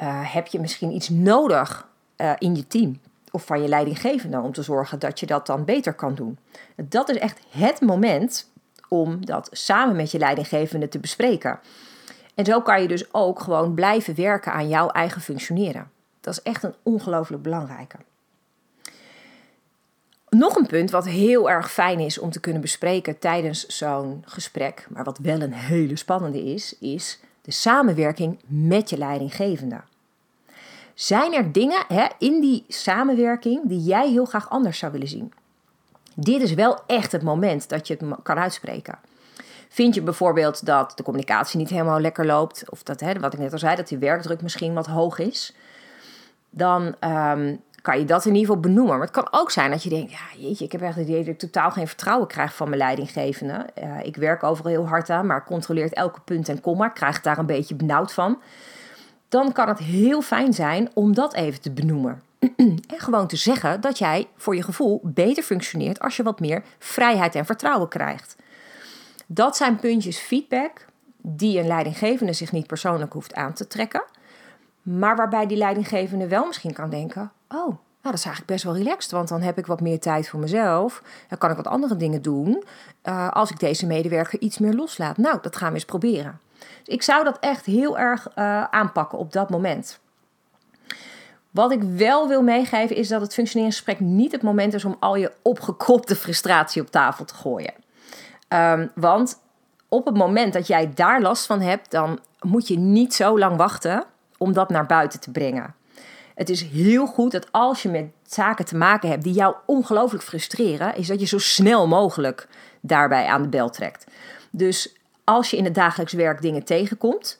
Uh, 0.03 0.33
heb 0.33 0.47
je 0.47 0.59
misschien 0.59 0.91
iets 0.91 1.09
nodig 1.09 1.87
uh, 2.17 2.31
in 2.37 2.55
je 2.55 2.67
team 2.67 2.99
of 3.31 3.45
van 3.45 3.61
je 3.61 3.67
leidinggevende 3.67 4.39
om 4.39 4.53
te 4.53 4.63
zorgen 4.63 4.99
dat 4.99 5.19
je 5.19 5.25
dat 5.25 5.45
dan 5.45 5.65
beter 5.65 5.93
kan 5.93 6.15
doen? 6.15 6.37
Dat 6.75 7.09
is 7.09 7.17
echt 7.17 7.39
het 7.49 7.81
moment 7.81 8.51
om 8.93 9.25
dat 9.25 9.49
samen 9.51 9.95
met 9.95 10.11
je 10.11 10.17
leidinggevende 10.17 10.89
te 10.89 10.99
bespreken. 10.99 11.59
En 12.35 12.45
zo 12.45 12.61
kan 12.61 12.81
je 12.81 12.87
dus 12.87 13.13
ook 13.13 13.39
gewoon 13.39 13.73
blijven 13.73 14.15
werken 14.15 14.53
aan 14.53 14.67
jouw 14.67 14.87
eigen 14.89 15.21
functioneren. 15.21 15.91
Dat 16.21 16.33
is 16.33 16.41
echt 16.41 16.63
een 16.63 16.75
ongelooflijk 16.83 17.43
belangrijke. 17.43 17.97
Nog 20.29 20.55
een 20.55 20.65
punt 20.65 20.91
wat 20.91 21.05
heel 21.05 21.49
erg 21.49 21.71
fijn 21.71 21.99
is 21.99 22.19
om 22.19 22.31
te 22.31 22.39
kunnen 22.39 22.61
bespreken 22.61 23.19
tijdens 23.19 23.67
zo'n 23.67 24.23
gesprek, 24.25 24.87
maar 24.89 25.03
wat 25.03 25.17
wel 25.17 25.41
een 25.41 25.53
hele 25.53 25.95
spannende 25.95 26.43
is, 26.43 26.75
is 26.79 27.19
de 27.41 27.51
samenwerking 27.51 28.39
met 28.47 28.89
je 28.89 28.97
leidinggevende. 28.97 29.81
Zijn 30.93 31.33
er 31.33 31.51
dingen 31.51 31.85
hè, 31.87 32.07
in 32.19 32.41
die 32.41 32.65
samenwerking 32.67 33.61
die 33.63 33.83
jij 33.83 34.09
heel 34.09 34.25
graag 34.25 34.49
anders 34.49 34.77
zou 34.77 34.91
willen 34.91 35.07
zien? 35.07 35.33
Dit 36.15 36.41
is 36.41 36.53
wel 36.53 36.79
echt 36.87 37.11
het 37.11 37.23
moment 37.23 37.69
dat 37.69 37.87
je 37.87 37.97
het 37.99 38.15
kan 38.23 38.37
uitspreken. 38.37 38.99
Vind 39.69 39.95
je 39.95 40.01
bijvoorbeeld 40.01 40.65
dat 40.65 40.91
de 40.95 41.03
communicatie 41.03 41.59
niet 41.59 41.69
helemaal 41.69 41.99
lekker 41.99 42.25
loopt, 42.25 42.69
of 42.69 42.83
dat, 42.83 42.99
hè, 42.99 43.19
wat 43.19 43.33
ik 43.33 43.39
net 43.39 43.51
al 43.51 43.59
zei, 43.59 43.75
dat 43.75 43.87
die 43.87 43.97
werkdruk 43.97 44.41
misschien 44.41 44.73
wat 44.73 44.87
hoog 44.87 45.19
is, 45.19 45.55
dan 46.49 46.95
um, 46.99 47.61
kan 47.81 47.99
je 47.99 48.05
dat 48.05 48.25
in 48.25 48.35
ieder 48.35 48.47
geval 48.47 48.61
benoemen. 48.61 48.93
Maar 48.97 49.07
het 49.07 49.15
kan 49.15 49.27
ook 49.31 49.51
zijn 49.51 49.71
dat 49.71 49.83
je 49.83 49.89
denkt, 49.89 50.11
ja 50.11 50.17
jeetje, 50.37 50.65
ik 50.65 50.71
heb 50.71 50.81
echt 50.81 50.95
het 50.95 51.07
idee 51.07 51.23
dat 51.23 51.33
ik 51.33 51.39
totaal 51.39 51.71
geen 51.71 51.87
vertrouwen 51.87 52.27
krijg 52.27 52.55
van 52.55 52.67
mijn 52.67 52.81
leidinggevende. 52.81 53.65
Uh, 53.83 54.03
ik 54.03 54.15
werk 54.15 54.43
overal 54.43 54.71
heel 54.71 54.87
hard 54.87 55.09
aan, 55.09 55.25
maar 55.25 55.45
controleert 55.45 55.93
elke 55.93 56.19
punt 56.19 56.49
en 56.49 56.61
komma, 56.61 56.89
krijg 56.89 57.21
daar 57.21 57.37
een 57.37 57.45
beetje 57.45 57.75
benauwd 57.75 58.13
van. 58.13 58.41
Dan 59.29 59.51
kan 59.51 59.67
het 59.67 59.79
heel 59.79 60.21
fijn 60.21 60.53
zijn 60.53 60.89
om 60.93 61.13
dat 61.13 61.33
even 61.33 61.61
te 61.61 61.71
benoemen. 61.71 62.21
en 62.57 62.99
gewoon 62.99 63.27
te 63.27 63.35
zeggen 63.35 63.81
dat 63.81 63.97
jij 63.97 64.27
voor 64.37 64.55
je 64.55 64.63
gevoel 64.63 64.99
beter 65.03 65.43
functioneert 65.43 65.99
als 65.99 66.17
je 66.17 66.23
wat 66.23 66.39
meer 66.39 66.63
vrijheid 66.79 67.35
en 67.35 67.45
vertrouwen 67.45 67.87
krijgt. 67.87 68.35
Dat 69.25 69.57
zijn 69.57 69.75
puntjes 69.75 70.17
feedback 70.17 70.85
die 71.17 71.59
een 71.59 71.67
leidinggevende 71.67 72.33
zich 72.33 72.51
niet 72.51 72.67
persoonlijk 72.67 73.13
hoeft 73.13 73.33
aan 73.33 73.53
te 73.53 73.67
trekken. 73.67 74.03
Maar 74.81 75.15
waarbij 75.15 75.47
die 75.47 75.57
leidinggevende 75.57 76.27
wel 76.27 76.45
misschien 76.45 76.73
kan 76.73 76.89
denken: 76.89 77.31
oh, 77.47 77.57
nou, 77.57 77.75
dat 78.01 78.13
is 78.13 78.25
eigenlijk 78.25 78.45
best 78.45 78.63
wel 78.63 78.83
relaxed, 78.83 79.11
want 79.11 79.27
dan 79.27 79.41
heb 79.41 79.57
ik 79.57 79.65
wat 79.65 79.81
meer 79.81 79.99
tijd 79.99 80.29
voor 80.29 80.39
mezelf. 80.39 81.01
Dan 81.27 81.37
kan 81.37 81.49
ik 81.49 81.55
wat 81.55 81.67
andere 81.67 81.97
dingen 81.97 82.21
doen 82.21 82.63
uh, 83.03 83.31
als 83.31 83.51
ik 83.51 83.59
deze 83.59 83.85
medewerker 83.85 84.39
iets 84.39 84.57
meer 84.57 84.73
loslaat. 84.73 85.17
Nou, 85.17 85.37
dat 85.41 85.55
gaan 85.55 85.67
we 85.67 85.73
eens 85.73 85.85
proberen. 85.85 86.39
Ik 86.85 87.01
zou 87.01 87.23
dat 87.23 87.37
echt 87.39 87.65
heel 87.65 87.97
erg 87.97 88.27
uh, 88.35 88.63
aanpakken 88.63 89.17
op 89.17 89.33
dat 89.33 89.49
moment. 89.49 89.99
Wat 91.53 91.71
ik 91.71 91.83
wel 91.83 92.27
wil 92.27 92.41
meegeven 92.41 92.95
is 92.95 93.07
dat 93.07 93.21
het 93.21 93.33
functioneringsgesprek 93.33 93.99
niet 93.99 94.31
het 94.31 94.41
moment 94.41 94.73
is 94.73 94.85
om 94.85 94.95
al 94.99 95.15
je 95.15 95.31
opgekropte 95.41 96.15
frustratie 96.15 96.81
op 96.81 96.91
tafel 96.91 97.25
te 97.25 97.33
gooien. 97.33 97.73
Um, 98.49 98.91
want 98.95 99.39
op 99.87 100.05
het 100.05 100.15
moment 100.15 100.53
dat 100.53 100.67
jij 100.67 100.91
daar 100.95 101.21
last 101.21 101.45
van 101.45 101.61
hebt, 101.61 101.91
dan 101.91 102.19
moet 102.41 102.67
je 102.67 102.77
niet 102.77 103.13
zo 103.13 103.39
lang 103.39 103.57
wachten 103.57 104.03
om 104.37 104.53
dat 104.53 104.69
naar 104.69 104.85
buiten 104.85 105.19
te 105.19 105.31
brengen. 105.31 105.75
Het 106.35 106.49
is 106.49 106.61
heel 106.61 107.05
goed 107.05 107.31
dat 107.31 107.47
als 107.51 107.81
je 107.81 107.89
met 107.89 108.05
zaken 108.23 108.65
te 108.65 108.77
maken 108.77 109.09
hebt 109.09 109.23
die 109.23 109.33
jou 109.33 109.55
ongelooflijk 109.65 110.23
frustreren, 110.23 110.95
is 110.95 111.07
dat 111.07 111.19
je 111.19 111.25
zo 111.25 111.37
snel 111.37 111.87
mogelijk 111.87 112.47
daarbij 112.81 113.25
aan 113.25 113.41
de 113.41 113.49
bel 113.49 113.69
trekt. 113.69 114.05
Dus 114.51 114.95
als 115.23 115.49
je 115.49 115.57
in 115.57 115.63
het 115.63 115.75
dagelijks 115.75 116.13
werk 116.13 116.41
dingen 116.41 116.63
tegenkomt, 116.63 117.39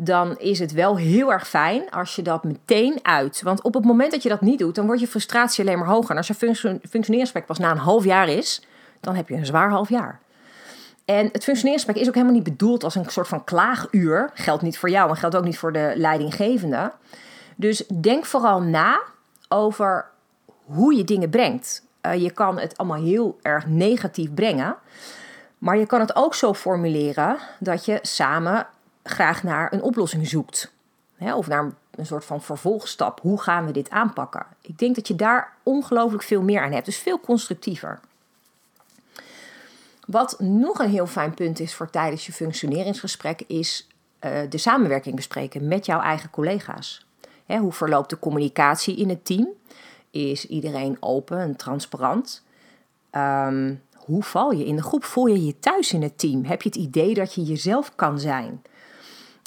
dan 0.00 0.36
is 0.36 0.58
het 0.58 0.72
wel 0.72 0.96
heel 0.96 1.32
erg 1.32 1.48
fijn 1.48 1.90
als 1.90 2.16
je 2.16 2.22
dat 2.22 2.44
meteen 2.44 2.98
uit. 3.02 3.42
Want 3.42 3.62
op 3.62 3.74
het 3.74 3.84
moment 3.84 4.10
dat 4.10 4.22
je 4.22 4.28
dat 4.28 4.40
niet 4.40 4.58
doet, 4.58 4.74
dan 4.74 4.86
wordt 4.86 5.00
je 5.00 5.08
frustratie 5.08 5.64
alleen 5.64 5.78
maar 5.78 5.88
hoger. 5.88 6.10
En 6.10 6.16
als 6.16 6.26
je 6.26 6.34
functioneringsgesprek 6.34 7.46
pas 7.46 7.58
na 7.58 7.70
een 7.70 7.76
half 7.76 8.04
jaar 8.04 8.28
is, 8.28 8.66
dan 9.00 9.14
heb 9.14 9.28
je 9.28 9.34
een 9.34 9.46
zwaar 9.46 9.70
half 9.70 9.88
jaar. 9.88 10.20
En 11.04 11.24
het 11.24 11.44
functioneringsgesprek 11.44 11.96
is 11.96 12.08
ook 12.08 12.14
helemaal 12.14 12.34
niet 12.36 12.44
bedoeld 12.44 12.84
als 12.84 12.94
een 12.94 13.10
soort 13.10 13.28
van 13.28 13.44
klaaguur. 13.44 14.30
Geldt 14.34 14.62
niet 14.62 14.78
voor 14.78 14.90
jou 14.90 15.10
en 15.10 15.16
geldt 15.16 15.36
ook 15.36 15.44
niet 15.44 15.58
voor 15.58 15.72
de 15.72 15.92
leidinggevende. 15.96 16.92
Dus 17.56 17.86
denk 18.00 18.24
vooral 18.24 18.60
na 18.60 19.00
over 19.48 20.06
hoe 20.64 20.96
je 20.96 21.04
dingen 21.04 21.30
brengt. 21.30 21.82
Uh, 22.02 22.14
je 22.14 22.30
kan 22.30 22.58
het 22.58 22.76
allemaal 22.78 23.02
heel 23.02 23.38
erg 23.42 23.66
negatief 23.66 24.34
brengen. 24.34 24.76
Maar 25.58 25.78
je 25.78 25.86
kan 25.86 26.00
het 26.00 26.16
ook 26.16 26.34
zo 26.34 26.54
formuleren 26.54 27.36
dat 27.58 27.84
je 27.84 27.98
samen 28.02 28.66
graag 29.10 29.42
naar 29.42 29.72
een 29.72 29.82
oplossing 29.82 30.28
zoekt. 30.28 30.72
of 31.18 31.46
naar 31.46 31.72
een 31.90 32.06
soort 32.06 32.24
van 32.24 32.42
vervolgstap. 32.42 33.20
Hoe 33.20 33.40
gaan 33.40 33.66
we 33.66 33.72
dit 33.72 33.90
aanpakken? 33.90 34.46
Ik 34.60 34.78
denk 34.78 34.94
dat 34.94 35.08
je 35.08 35.14
daar 35.16 35.52
ongelooflijk 35.62 36.22
veel 36.22 36.42
meer 36.42 36.62
aan 36.62 36.72
hebt. 36.72 36.84
Dus 36.84 36.98
veel 36.98 37.20
constructiever. 37.20 38.00
Wat 40.06 40.40
nog 40.40 40.78
een 40.78 40.90
heel 40.90 41.06
fijn 41.06 41.34
punt 41.34 41.60
is 41.60 41.74
voor 41.74 41.90
tijdens 41.90 42.26
je 42.26 42.32
functioneringsgesprek, 42.32 43.42
is 43.46 43.86
uh, 44.20 44.40
de 44.48 44.58
samenwerking 44.58 45.14
bespreken 45.14 45.68
met 45.68 45.86
jouw 45.86 46.00
eigen 46.00 46.30
collega's. 46.30 47.06
Hè, 47.46 47.58
hoe 47.58 47.72
verloopt 47.72 48.10
de 48.10 48.18
communicatie 48.18 48.96
in 48.96 49.08
het 49.08 49.24
team? 49.24 49.48
Is 50.10 50.46
iedereen 50.46 50.96
open 51.00 51.38
en 51.38 51.56
transparant? 51.56 52.42
Um, 53.12 53.82
hoe 53.94 54.22
val 54.22 54.50
je 54.50 54.64
in 54.64 54.76
de 54.76 54.82
groep? 54.82 55.04
Voel 55.04 55.26
je 55.26 55.44
je 55.44 55.58
thuis 55.58 55.92
in 55.92 56.02
het 56.02 56.18
team? 56.18 56.44
Heb 56.44 56.62
je 56.62 56.68
het 56.68 56.78
idee 56.78 57.14
dat 57.14 57.34
je 57.34 57.42
jezelf 57.42 57.94
kan 57.94 58.20
zijn? 58.20 58.62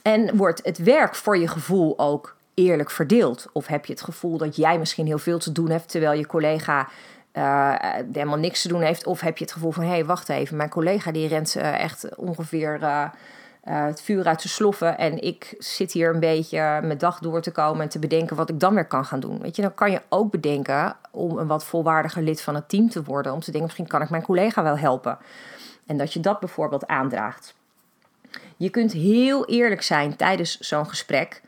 En 0.02 0.38
wordt 0.38 0.62
het 0.64 0.78
werk 0.78 1.16
voor 1.16 1.38
je 1.38 1.48
gevoel 1.48 2.00
ook 2.00 2.36
eerlijk 2.54 2.92
verdeeld? 2.92 3.48
Of 3.52 3.68
heb 3.68 3.86
je 3.86 3.94
het 3.94 4.02
gevoel 4.02 4.38
dat 4.38 4.56
jij 4.56 4.80
misschien 4.80 5.06
heel 5.06 5.18
veel 5.18 5.40
te 5.40 5.52
doen 5.52 5.70
hebt 5.70 5.90
terwijl 5.90 6.20
je 6.20 6.26
collega 6.26 6.88
uh, 7.34 7.76
helemaal 8.12 8.38
niks 8.38 8.62
te 8.62 8.68
doen 8.68 8.82
heeft? 8.82 9.06
Of 9.06 9.20
heb 9.20 9.38
je 9.38 9.44
het 9.44 9.54
gevoel 9.54 9.72
van 9.72 9.84
hé, 9.84 9.90
hey, 9.90 10.06
wacht 10.06 10.30
even, 10.30 10.58
mijn 10.58 10.70
collega 10.70 11.12
die 11.12 11.28
rent 11.28 11.56
uh, 11.56 11.80
echt 11.80 12.16
ongeveer 12.16 12.80
uh, 12.82 13.06
het 13.64 14.02
vuur 14.02 14.26
uit 14.26 14.42
zijn 14.42 14.54
sloffen 14.54 14.98
en 14.98 15.22
ik 15.22 15.56
zit 15.58 15.92
hier 15.92 16.14
een 16.14 16.20
beetje 16.20 16.58
mijn 16.58 16.98
dag 16.98 17.20
door 17.20 17.42
te 17.42 17.52
komen 17.52 17.82
en 17.82 17.90
te 17.90 18.00
bedenken 18.00 18.36
wat 18.36 18.50
ik 18.50 18.60
dan 18.60 18.74
weer 18.74 18.86
kan 18.86 19.06
gaan 19.06 19.20
doen. 19.20 19.40
Weet 19.40 19.56
je, 19.56 19.62
dan 19.62 19.74
kan 19.74 19.92
je 19.92 20.02
ook 20.10 20.32
bedenken 20.32 20.96
om 21.12 21.38
een 21.38 21.48
wat 21.48 21.66
volwaardiger 21.66 22.24
lid 22.24 22.42
van 22.42 22.56
het 22.56 22.70
team 22.70 22.90
te 22.90 23.04
worden, 23.04 23.34
om 23.34 23.40
te 23.40 23.46
denken 23.46 23.64
misschien 23.64 23.88
kan 23.88 24.02
ik 24.02 24.10
mijn 24.10 24.24
collega 24.24 24.64
wel 24.64 24.78
helpen. 24.78 25.18
En 25.86 25.98
dat 25.98 26.14
je 26.14 26.20
dat 26.20 26.40
bijvoorbeeld 26.40 26.88
aandraagt. 26.88 27.54
Je 28.62 28.70
kunt 28.70 28.92
heel 28.92 29.46
eerlijk 29.46 29.82
zijn 29.82 30.16
tijdens 30.16 30.60
zo'n 30.60 30.88
gesprek. 30.88 31.42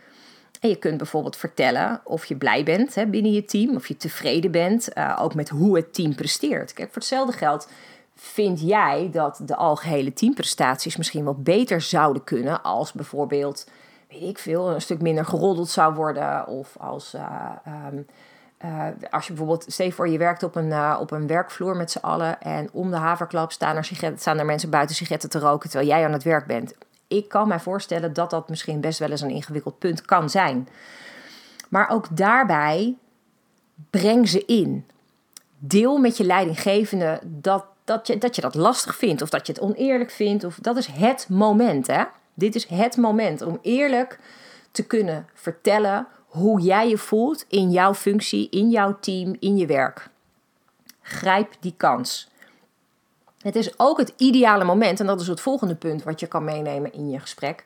En 0.59 0.69
je 0.69 0.75
kunt 0.75 0.97
bijvoorbeeld 0.97 1.35
vertellen 1.35 2.01
of 2.03 2.25
je 2.25 2.35
blij 2.35 2.63
bent 2.63 2.95
hè, 2.95 3.05
binnen 3.05 3.31
je 3.31 3.45
team, 3.45 3.75
of 3.75 3.87
je 3.87 3.97
tevreden 3.97 4.51
bent, 4.51 4.89
uh, 4.97 5.17
ook 5.21 5.35
met 5.35 5.49
hoe 5.49 5.75
het 5.75 5.93
team 5.93 6.15
presteert. 6.15 6.73
Kijk, 6.73 6.87
voor 6.87 6.97
hetzelfde 6.97 7.37
geld 7.37 7.69
vind 8.15 8.61
jij 8.61 9.09
dat 9.11 9.41
de 9.45 9.55
algehele 9.55 10.13
teamprestaties 10.13 10.97
misschien 10.97 11.23
wat 11.23 11.43
beter 11.43 11.81
zouden 11.81 12.23
kunnen 12.23 12.63
als 12.63 12.91
bijvoorbeeld, 12.91 13.67
weet 14.09 14.21
ik 14.21 14.37
veel, 14.37 14.69
een 14.69 14.81
stuk 14.81 15.01
minder 15.01 15.25
geroddeld 15.25 15.69
zou 15.69 15.93
worden 15.93 16.47
of 16.47 16.75
als. 16.77 17.13
Uh, 17.13 17.49
um, 17.87 18.05
uh, 18.65 18.85
als 19.09 19.27
je 19.27 19.33
bijvoorbeeld, 19.33 19.65
stel 19.67 19.91
voor 19.91 20.09
je 20.09 20.17
werkt 20.17 20.43
op 20.43 20.55
een, 20.55 20.97
op 20.97 21.11
een 21.11 21.27
werkvloer 21.27 21.75
met 21.75 21.91
z'n 21.91 21.97
allen 21.97 22.41
en 22.41 22.69
om 22.71 22.89
de 22.89 22.97
haverklap 22.97 23.51
staan 23.51 23.75
er, 23.75 23.89
staan 24.15 24.39
er 24.39 24.45
mensen 24.45 24.69
buiten 24.69 24.95
sigaretten 24.95 25.29
te 25.29 25.39
roken 25.39 25.69
terwijl 25.69 25.89
jij 25.89 26.05
aan 26.05 26.11
het 26.11 26.23
werk 26.23 26.45
bent 26.45 26.73
ik 27.07 27.29
kan 27.29 27.47
mij 27.47 27.59
voorstellen 27.59 28.13
dat 28.13 28.29
dat 28.29 28.49
misschien 28.49 28.81
best 28.81 28.99
wel 28.99 29.09
eens 29.09 29.21
een 29.21 29.29
ingewikkeld 29.29 29.79
punt 29.79 30.01
kan 30.01 30.29
zijn. 30.29 30.67
Maar 31.69 31.89
ook 31.89 32.17
daarbij 32.17 32.95
breng 33.89 34.29
ze 34.29 34.45
in. 34.45 34.85
Deel 35.57 35.97
met 35.97 36.17
je 36.17 36.23
leidinggevende 36.23 37.19
dat, 37.23 37.65
dat, 37.83 38.07
je, 38.07 38.17
dat 38.17 38.35
je 38.35 38.41
dat 38.41 38.55
lastig 38.55 38.95
vindt 38.95 39.21
of 39.21 39.29
dat 39.29 39.47
je 39.47 39.53
het 39.53 39.61
oneerlijk 39.61 40.11
vindt. 40.11 40.43
Of, 40.43 40.57
dat 40.61 40.77
is 40.77 40.87
het 40.87 41.27
moment. 41.29 41.87
Hè? 41.87 42.03
Dit 42.33 42.55
is 42.55 42.65
het 42.65 42.97
moment 42.97 43.41
om 43.41 43.59
eerlijk 43.61 44.19
te 44.71 44.85
kunnen 44.87 45.27
vertellen 45.33 46.07
hoe 46.27 46.61
jij 46.61 46.89
je 46.89 46.97
voelt 46.97 47.45
in 47.47 47.71
jouw 47.71 47.93
functie, 47.93 48.49
in 48.49 48.69
jouw 48.69 48.97
team, 48.99 49.35
in 49.39 49.57
je 49.57 49.65
werk. 49.65 50.09
Grijp 51.01 51.53
die 51.59 51.73
kans. 51.77 52.31
Het 53.43 53.55
is 53.55 53.79
ook 53.79 53.97
het 53.97 54.13
ideale 54.17 54.63
moment, 54.63 54.99
en 54.99 55.05
dat 55.05 55.21
is 55.21 55.27
het 55.27 55.41
volgende 55.41 55.75
punt 55.75 56.03
wat 56.03 56.19
je 56.19 56.27
kan 56.27 56.43
meenemen 56.43 56.93
in 56.93 57.09
je 57.09 57.19
gesprek, 57.19 57.63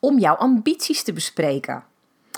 om 0.00 0.18
jouw 0.18 0.34
ambities 0.34 1.02
te 1.02 1.12
bespreken. 1.12 1.84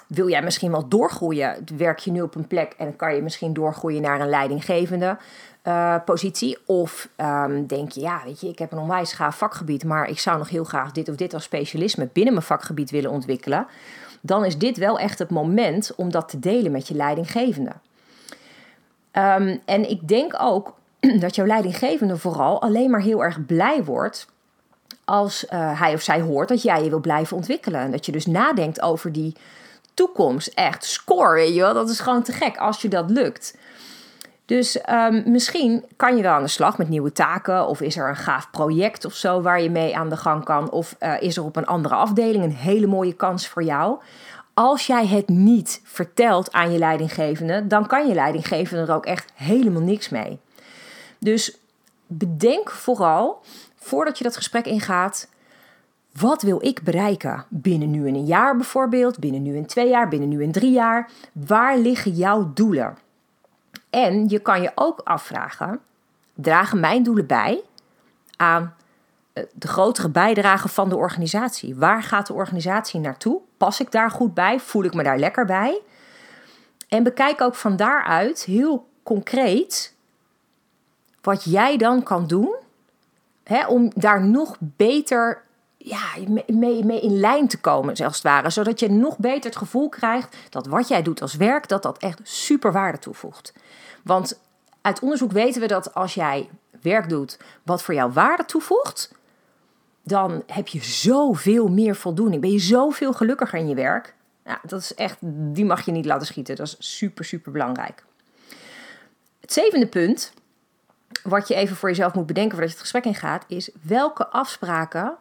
Wil 0.06 0.28
jij 0.28 0.42
misschien 0.42 0.70
wel 0.70 0.88
doorgroeien? 0.88 1.64
Werk 1.76 1.98
je 1.98 2.10
nu 2.10 2.20
op 2.20 2.34
een 2.34 2.46
plek 2.46 2.74
en 2.78 2.96
kan 2.96 3.14
je 3.14 3.22
misschien 3.22 3.52
doorgroeien 3.52 4.02
naar 4.02 4.20
een 4.20 4.28
leidinggevende 4.28 5.18
uh, 5.64 5.94
positie? 6.04 6.58
Of 6.66 7.08
um, 7.16 7.66
denk 7.66 7.92
je, 7.92 8.00
ja, 8.00 8.20
weet 8.24 8.40
je, 8.40 8.48
ik 8.48 8.58
heb 8.58 8.72
een 8.72 8.78
onwijs 8.78 9.12
gaaf 9.12 9.36
vakgebied, 9.36 9.84
maar 9.84 10.08
ik 10.08 10.18
zou 10.18 10.38
nog 10.38 10.48
heel 10.48 10.64
graag 10.64 10.92
dit 10.92 11.08
of 11.08 11.16
dit 11.16 11.34
als 11.34 11.42
specialisme 11.42 12.08
binnen 12.12 12.32
mijn 12.32 12.46
vakgebied 12.46 12.90
willen 12.90 13.10
ontwikkelen. 13.10 13.66
Dan 14.20 14.44
is 14.44 14.58
dit 14.58 14.76
wel 14.76 14.98
echt 14.98 15.18
het 15.18 15.30
moment 15.30 15.94
om 15.96 16.10
dat 16.10 16.28
te 16.28 16.38
delen 16.38 16.72
met 16.72 16.88
je 16.88 16.94
leidinggevende. 16.94 17.72
Um, 19.12 19.60
en 19.64 19.90
ik 19.90 20.08
denk 20.08 20.34
ook 20.40 20.74
dat 21.20 21.34
jouw 21.34 21.46
leidinggevende 21.46 22.16
vooral 22.16 22.62
alleen 22.62 22.90
maar 22.90 23.00
heel 23.00 23.24
erg 23.24 23.46
blij 23.46 23.84
wordt 23.84 24.26
als 25.04 25.44
uh, 25.44 25.80
hij 25.80 25.94
of 25.94 26.02
zij 26.02 26.20
hoort 26.20 26.48
dat 26.48 26.62
jij 26.62 26.84
je 26.84 26.90
wil 26.90 27.00
blijven 27.00 27.36
ontwikkelen. 27.36 27.80
En 27.80 27.90
dat 27.90 28.06
je 28.06 28.12
dus 28.12 28.26
nadenkt 28.26 28.82
over 28.82 29.12
die 29.12 29.34
toekomst. 29.94 30.46
Echt, 30.46 30.84
score, 30.84 31.34
weet 31.34 31.54
je 31.54 31.60
wel. 31.60 31.74
Dat 31.74 31.88
is 31.88 32.00
gewoon 32.00 32.22
te 32.22 32.32
gek 32.32 32.56
als 32.56 32.82
je 32.82 32.88
dat 32.88 33.10
lukt. 33.10 33.56
Dus 34.44 34.80
ehm, 34.80 35.22
misschien 35.30 35.84
kan 35.96 36.16
je 36.16 36.22
wel 36.22 36.32
aan 36.32 36.42
de 36.42 36.48
slag 36.48 36.78
met 36.78 36.88
nieuwe 36.88 37.12
taken. 37.12 37.66
Of 37.66 37.80
is 37.80 37.96
er 37.96 38.08
een 38.08 38.16
gaaf 38.16 38.50
project 38.50 39.04
of 39.04 39.14
zo 39.14 39.40
waar 39.40 39.62
je 39.62 39.70
mee 39.70 39.96
aan 39.96 40.08
de 40.08 40.16
gang 40.16 40.44
kan. 40.44 40.70
Of 40.70 40.96
eh, 40.98 41.14
is 41.20 41.36
er 41.36 41.44
op 41.44 41.56
een 41.56 41.66
andere 41.66 41.94
afdeling 41.94 42.44
een 42.44 42.54
hele 42.54 42.86
mooie 42.86 43.14
kans 43.14 43.48
voor 43.48 43.62
jou. 43.62 43.98
Als 44.54 44.86
jij 44.86 45.06
het 45.06 45.28
niet 45.28 45.80
vertelt 45.84 46.52
aan 46.52 46.72
je 46.72 46.78
leidinggevende, 46.78 47.66
dan 47.66 47.86
kan 47.86 48.08
je 48.08 48.14
leidinggevende 48.14 48.82
er 48.86 48.94
ook 48.94 49.06
echt 49.06 49.32
helemaal 49.34 49.82
niks 49.82 50.08
mee. 50.08 50.40
Dus 51.18 51.58
bedenk 52.06 52.70
vooral, 52.70 53.42
voordat 53.76 54.18
je 54.18 54.24
dat 54.24 54.36
gesprek 54.36 54.66
ingaat, 54.66 55.28
wat 56.18 56.42
wil 56.42 56.64
ik 56.64 56.82
bereiken? 56.82 57.44
Binnen 57.48 57.90
nu 57.90 58.06
in 58.06 58.14
een 58.14 58.24
jaar 58.24 58.56
bijvoorbeeld, 58.56 59.18
binnen 59.18 59.42
nu 59.42 59.56
in 59.56 59.66
twee 59.66 59.88
jaar, 59.88 60.08
binnen 60.08 60.28
nu 60.28 60.42
in 60.42 60.52
drie 60.52 60.72
jaar. 60.72 61.10
Waar 61.32 61.78
liggen 61.78 62.12
jouw 62.12 62.50
doelen? 62.54 62.98
En 63.90 64.28
je 64.28 64.38
kan 64.38 64.62
je 64.62 64.72
ook 64.74 65.00
afvragen: 65.04 65.80
dragen 66.34 66.80
mijn 66.80 67.02
doelen 67.02 67.26
bij 67.26 67.60
aan 68.36 68.74
eh, 69.32 69.44
de 69.52 69.68
grotere 69.68 70.08
bijdrage 70.08 70.68
van 70.68 70.88
de 70.88 70.96
organisatie? 70.96 71.76
Waar 71.76 72.02
gaat 72.02 72.26
de 72.26 72.32
organisatie 72.32 73.00
naartoe? 73.00 73.40
Pas 73.56 73.80
ik 73.80 73.90
daar 73.90 74.10
goed 74.10 74.34
bij? 74.34 74.60
Voel 74.60 74.84
ik 74.84 74.94
me 74.94 75.02
daar 75.02 75.18
lekker 75.18 75.44
bij? 75.44 75.80
En 76.88 77.02
bekijk 77.02 77.40
ook 77.40 77.54
van 77.54 77.76
daaruit 77.76 78.44
heel 78.44 78.88
concreet 79.02 79.94
wat 81.26 81.44
jij 81.44 81.76
dan 81.76 82.02
kan 82.02 82.26
doen 82.26 82.54
hè, 83.44 83.66
om 83.66 83.92
daar 83.94 84.24
nog 84.24 84.56
beter 84.60 85.42
ja, 85.76 86.06
mee, 86.46 86.84
mee 86.84 87.00
in 87.00 87.20
lijn 87.20 87.48
te 87.48 87.60
komen, 87.60 87.96
zelfs 87.96 88.14
het 88.14 88.24
ware. 88.24 88.50
Zodat 88.50 88.80
je 88.80 88.90
nog 88.90 89.18
beter 89.18 89.44
het 89.44 89.58
gevoel 89.58 89.88
krijgt 89.88 90.36
dat 90.50 90.66
wat 90.66 90.88
jij 90.88 91.02
doet 91.02 91.22
als 91.22 91.34
werk, 91.34 91.68
dat 91.68 91.82
dat 91.82 91.98
echt 91.98 92.20
super 92.22 92.72
waarde 92.72 92.98
toevoegt. 92.98 93.52
Want 94.04 94.40
uit 94.80 95.00
onderzoek 95.00 95.32
weten 95.32 95.60
we 95.60 95.66
dat 95.66 95.94
als 95.94 96.14
jij 96.14 96.48
werk 96.82 97.08
doet 97.08 97.38
wat 97.62 97.82
voor 97.82 97.94
jou 97.94 98.12
waarde 98.12 98.44
toevoegt, 98.44 99.14
dan 100.02 100.42
heb 100.46 100.68
je 100.68 100.84
zoveel 100.84 101.68
meer 101.68 101.96
voldoening. 101.96 102.40
Ben 102.40 102.52
je 102.52 102.58
zoveel 102.58 103.12
gelukkiger 103.12 103.58
in 103.58 103.68
je 103.68 103.74
werk. 103.74 104.14
Dat 104.62 104.80
is 104.80 104.94
echt, 104.94 105.16
die 105.20 105.64
mag 105.64 105.84
je 105.84 105.92
niet 105.92 106.06
laten 106.06 106.26
schieten. 106.26 106.56
Dat 106.56 106.66
is 106.66 106.76
super, 106.96 107.24
super 107.24 107.52
belangrijk. 107.52 108.04
Het 109.40 109.52
zevende 109.52 109.86
punt, 109.86 110.32
wat 111.22 111.48
je 111.48 111.54
even 111.54 111.76
voor 111.76 111.88
jezelf 111.88 112.14
moet 112.14 112.26
bedenken 112.26 112.52
voordat 112.52 112.70
je 112.70 112.78
het 112.78 112.88
gesprek 112.90 113.04
ingaat, 113.04 113.44
is 113.48 113.70
welke 113.82 114.26
afspraken 114.28 115.16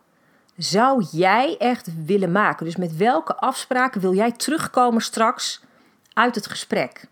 zou 0.57 1.05
jij 1.11 1.55
echt 1.57 2.05
willen 2.05 2.31
maken? 2.31 2.65
Dus 2.65 2.75
met 2.75 2.97
welke 2.97 3.35
afspraken 3.35 4.01
wil 4.01 4.13
jij 4.13 4.31
terugkomen 4.31 5.01
straks 5.01 5.63
uit 6.13 6.35
het 6.35 6.47
gesprek? 6.47 7.07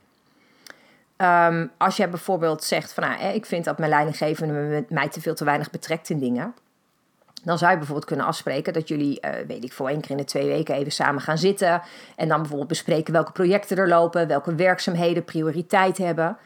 Um, 1.17 1.71
als 1.77 1.97
jij 1.97 2.09
bijvoorbeeld 2.09 2.63
zegt 2.63 2.93
van 2.93 3.03
nou, 3.03 3.23
ik 3.33 3.45
vind 3.45 3.65
dat 3.65 3.77
mijn 3.77 3.89
leidinggevende 3.89 4.85
mij 4.89 5.09
te 5.09 5.21
veel 5.21 5.35
te 5.35 5.43
weinig 5.43 5.69
betrekt 5.69 6.09
in 6.09 6.19
dingen. 6.19 6.53
Dan 7.43 7.57
zou 7.57 7.71
je 7.71 7.77
bijvoorbeeld 7.77 8.07
kunnen 8.07 8.25
afspreken 8.25 8.73
dat 8.73 8.87
jullie, 8.87 9.19
uh, 9.21 9.31
weet 9.47 9.63
ik 9.63 9.73
voor 9.73 9.89
één 9.89 10.01
keer 10.01 10.11
in 10.11 10.17
de 10.17 10.23
twee 10.23 10.47
weken 10.47 10.75
even 10.75 10.91
samen 10.91 11.21
gaan 11.21 11.37
zitten. 11.37 11.81
En 12.15 12.27
dan 12.27 12.37
bijvoorbeeld 12.37 12.69
bespreken 12.69 13.13
welke 13.13 13.31
projecten 13.31 13.77
er 13.77 13.87
lopen, 13.87 14.27
welke 14.27 14.55
werkzaamheden 14.55 15.23
prioriteit 15.23 15.97
hebben. 15.97 16.37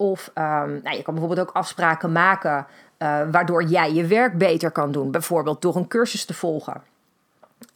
Of 0.00 0.30
um, 0.34 0.80
nou, 0.82 0.96
je 0.96 1.02
kan 1.02 1.14
bijvoorbeeld 1.14 1.48
ook 1.48 1.54
afspraken 1.54 2.12
maken 2.12 2.66
uh, 2.98 3.20
waardoor 3.30 3.62
jij 3.62 3.92
je 3.92 4.06
werk 4.06 4.38
beter 4.38 4.70
kan 4.70 4.92
doen. 4.92 5.10
Bijvoorbeeld 5.10 5.62
door 5.62 5.76
een 5.76 5.88
cursus 5.88 6.24
te 6.24 6.34
volgen. 6.34 6.82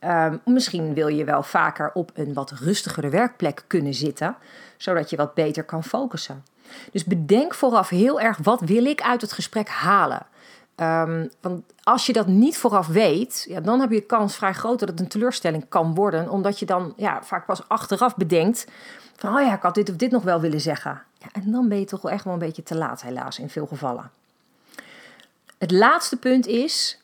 Um, 0.00 0.40
misschien 0.44 0.94
wil 0.94 1.08
je 1.08 1.24
wel 1.24 1.42
vaker 1.42 1.90
op 1.94 2.10
een 2.14 2.34
wat 2.34 2.50
rustigere 2.50 3.08
werkplek 3.08 3.64
kunnen 3.66 3.94
zitten, 3.94 4.36
zodat 4.76 5.10
je 5.10 5.16
wat 5.16 5.34
beter 5.34 5.64
kan 5.64 5.84
focussen. 5.84 6.44
Dus 6.92 7.04
bedenk 7.04 7.54
vooraf 7.54 7.88
heel 7.88 8.20
erg 8.20 8.38
wat 8.42 8.60
wil 8.60 8.84
ik 8.84 9.02
uit 9.02 9.20
het 9.20 9.32
gesprek 9.32 9.68
halen. 9.68 10.26
Um, 10.76 11.30
want 11.40 11.62
als 11.82 12.06
je 12.06 12.12
dat 12.12 12.26
niet 12.26 12.58
vooraf 12.58 12.86
weet, 12.86 13.44
ja, 13.48 13.60
dan 13.60 13.80
heb 13.80 13.90
je 13.90 14.00
de 14.00 14.06
kans 14.06 14.36
vrij 14.36 14.52
groot 14.52 14.78
dat 14.78 14.88
het 14.88 15.00
een 15.00 15.08
teleurstelling 15.08 15.68
kan 15.68 15.94
worden, 15.94 16.28
omdat 16.28 16.58
je 16.58 16.66
dan 16.66 16.92
ja, 16.96 17.22
vaak 17.22 17.46
pas 17.46 17.68
achteraf 17.68 18.16
bedenkt 18.16 18.66
van, 19.16 19.34
oh 19.36 19.42
ja, 19.42 19.54
ik 19.54 19.62
had 19.62 19.74
dit 19.74 19.90
of 19.90 19.96
dit 19.96 20.10
nog 20.10 20.22
wel 20.22 20.40
willen 20.40 20.60
zeggen. 20.60 21.02
En 21.32 21.50
dan 21.50 21.68
ben 21.68 21.78
je 21.78 21.84
toch 21.84 22.02
wel 22.02 22.12
echt 22.12 22.24
wel 22.24 22.32
een 22.32 22.38
beetje 22.38 22.62
te 22.62 22.76
laat, 22.76 23.02
helaas, 23.02 23.38
in 23.38 23.50
veel 23.50 23.66
gevallen. 23.66 24.10
Het 25.58 25.70
laatste 25.70 26.16
punt 26.16 26.46
is, 26.46 27.00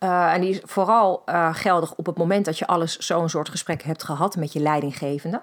uh, 0.00 0.32
en 0.32 0.40
die 0.40 0.50
is 0.50 0.60
vooral 0.62 1.22
uh, 1.26 1.54
geldig 1.54 1.94
op 1.94 2.06
het 2.06 2.16
moment 2.16 2.44
dat 2.44 2.58
je 2.58 2.66
alles 2.66 2.98
zo'n 2.98 3.28
soort 3.28 3.48
gesprek 3.48 3.82
hebt 3.82 4.02
gehad 4.02 4.36
met 4.36 4.52
je 4.52 4.60
leidinggevende. 4.60 5.40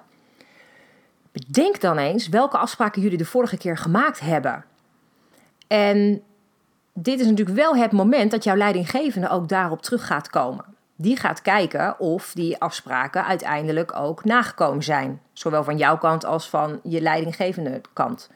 Bedenk 1.32 1.82
dan 1.82 1.98
eens 1.98 2.28
welke 2.28 2.58
afspraken 2.58 3.02
jullie 3.02 3.17
de 3.17 3.26
vorige 3.26 3.58
keer 3.58 3.78
gemaakt 3.78 4.20
hebben. 4.20 4.65
En 5.67 6.22
dit 6.94 7.20
is 7.20 7.28
natuurlijk 7.28 7.58
wel 7.58 7.76
het 7.76 7.91
moment 7.91 8.32
dat 8.32 8.44
jouw 8.44 8.56
leidinggevende 8.56 9.30
ook 9.30 9.50
daarop 9.50 9.82
terug 9.82 10.06
gaat 10.06 10.30
komen. 10.30 10.65
Die 11.02 11.18
gaat 11.18 11.42
kijken 11.42 12.00
of 12.00 12.32
die 12.34 12.60
afspraken 12.62 13.26
uiteindelijk 13.26 13.96
ook 13.96 14.24
nagekomen 14.24 14.84
zijn. 14.84 15.22
Zowel 15.34 15.64
van 15.64 15.78
jouw 15.78 15.98
kant 15.98 16.26
als 16.26 16.50
van 16.50 16.80
je 16.84 17.02
leidinggevende 17.02 17.82
kant. 17.94 18.30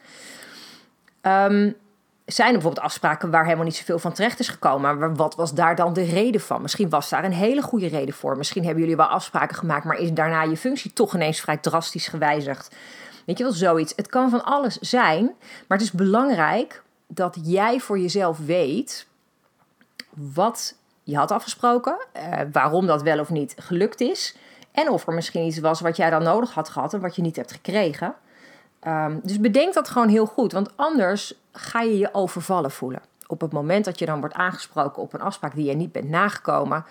Um, 1.22 1.76
zijn 2.26 2.48
er 2.48 2.54
bijvoorbeeld 2.54 2.86
afspraken 2.86 3.32
waar 3.32 3.44
helemaal 3.44 3.66
niet 3.66 3.76
zoveel 3.76 4.00
van 4.00 4.14
terecht 4.14 4.40
is 4.40 4.50
gekomen. 4.50 4.98
Maar 4.98 5.16
wat 5.16 5.36
was 5.36 5.54
daar 5.54 5.76
dan 5.76 5.94
de 5.94 6.04
reden 6.04 6.42
van? 6.42 6.62
Misschien 6.62 6.90
was 6.90 7.10
daar 7.10 7.24
een 7.24 7.34
hele 7.34 7.62
goede 7.62 7.88
reden 7.88 8.14
voor. 8.14 8.38
Misschien 8.38 8.64
hebben 8.64 8.82
jullie 8.82 8.98
wel 8.98 9.06
afspraken 9.06 9.56
gemaakt, 9.56 9.86
maar 9.86 9.98
is 9.98 10.12
daarna 10.12 10.44
je 10.44 10.58
functie 10.58 10.94
toch 10.94 11.16
ineens 11.16 11.40
vrij 11.40 11.58
drastisch 11.58 12.08
gewijzigd. 12.08 12.76
Weet 13.26 13.38
je 13.38 13.44
wel, 13.44 13.54
zoiets. 13.54 13.94
Het 13.96 14.08
kan 14.08 14.30
van 14.30 14.44
alles 14.44 14.78
zijn, 14.78 15.24
maar 15.68 15.78
het 15.78 15.88
is 15.88 15.92
belangrijk 15.92 16.84
dat 17.08 17.38
jij 17.44 17.80
voor 17.80 18.00
jezelf 18.00 18.38
weet 18.38 19.08
wat 20.14 20.76
je 21.06 21.18
had 21.18 21.32
afgesproken, 21.32 21.98
eh, 22.12 22.40
waarom 22.52 22.86
dat 22.86 23.02
wel 23.02 23.20
of 23.20 23.30
niet 23.30 23.56
gelukt 23.58 24.02
is. 24.02 24.36
En 24.72 24.90
of 24.90 25.08
er 25.08 25.14
misschien 25.14 25.46
iets 25.46 25.60
was 25.60 25.82
wat 25.82 25.98
jij 25.98 26.10
dan 26.10 26.24
nodig 26.24 26.54
had 26.54 26.70
gehad 26.70 26.94
en 26.94 27.02
wat 27.02 27.16
je 27.16 27.22
niet 27.22 27.36
hebt 27.36 27.52
gekregen. 27.52 28.16
Um, 28.88 29.20
dus 29.24 29.40
bedenk 29.40 29.74
dat 29.74 29.90
gewoon 29.90 30.08
heel 30.08 30.26
goed, 30.26 30.52
want 30.52 30.78
anders 30.78 31.34
ga 31.52 31.82
je 31.82 31.98
je 31.98 32.14
overvallen 32.14 32.72
voelen. 32.72 33.02
Op 33.28 33.42
het 33.42 33.52
moment 33.52 33.86
dat 33.86 34.00
je 34.00 34.06
dan 34.06 34.20
wordt 34.20 34.36
aangesproken 34.36 35.02
op 35.02 35.14
een 35.14 35.22
afspraak 35.22 35.56
die 35.56 35.66
je 35.66 35.76
niet 35.76 35.92
bent 35.92 36.10
nagekomen. 36.10 36.86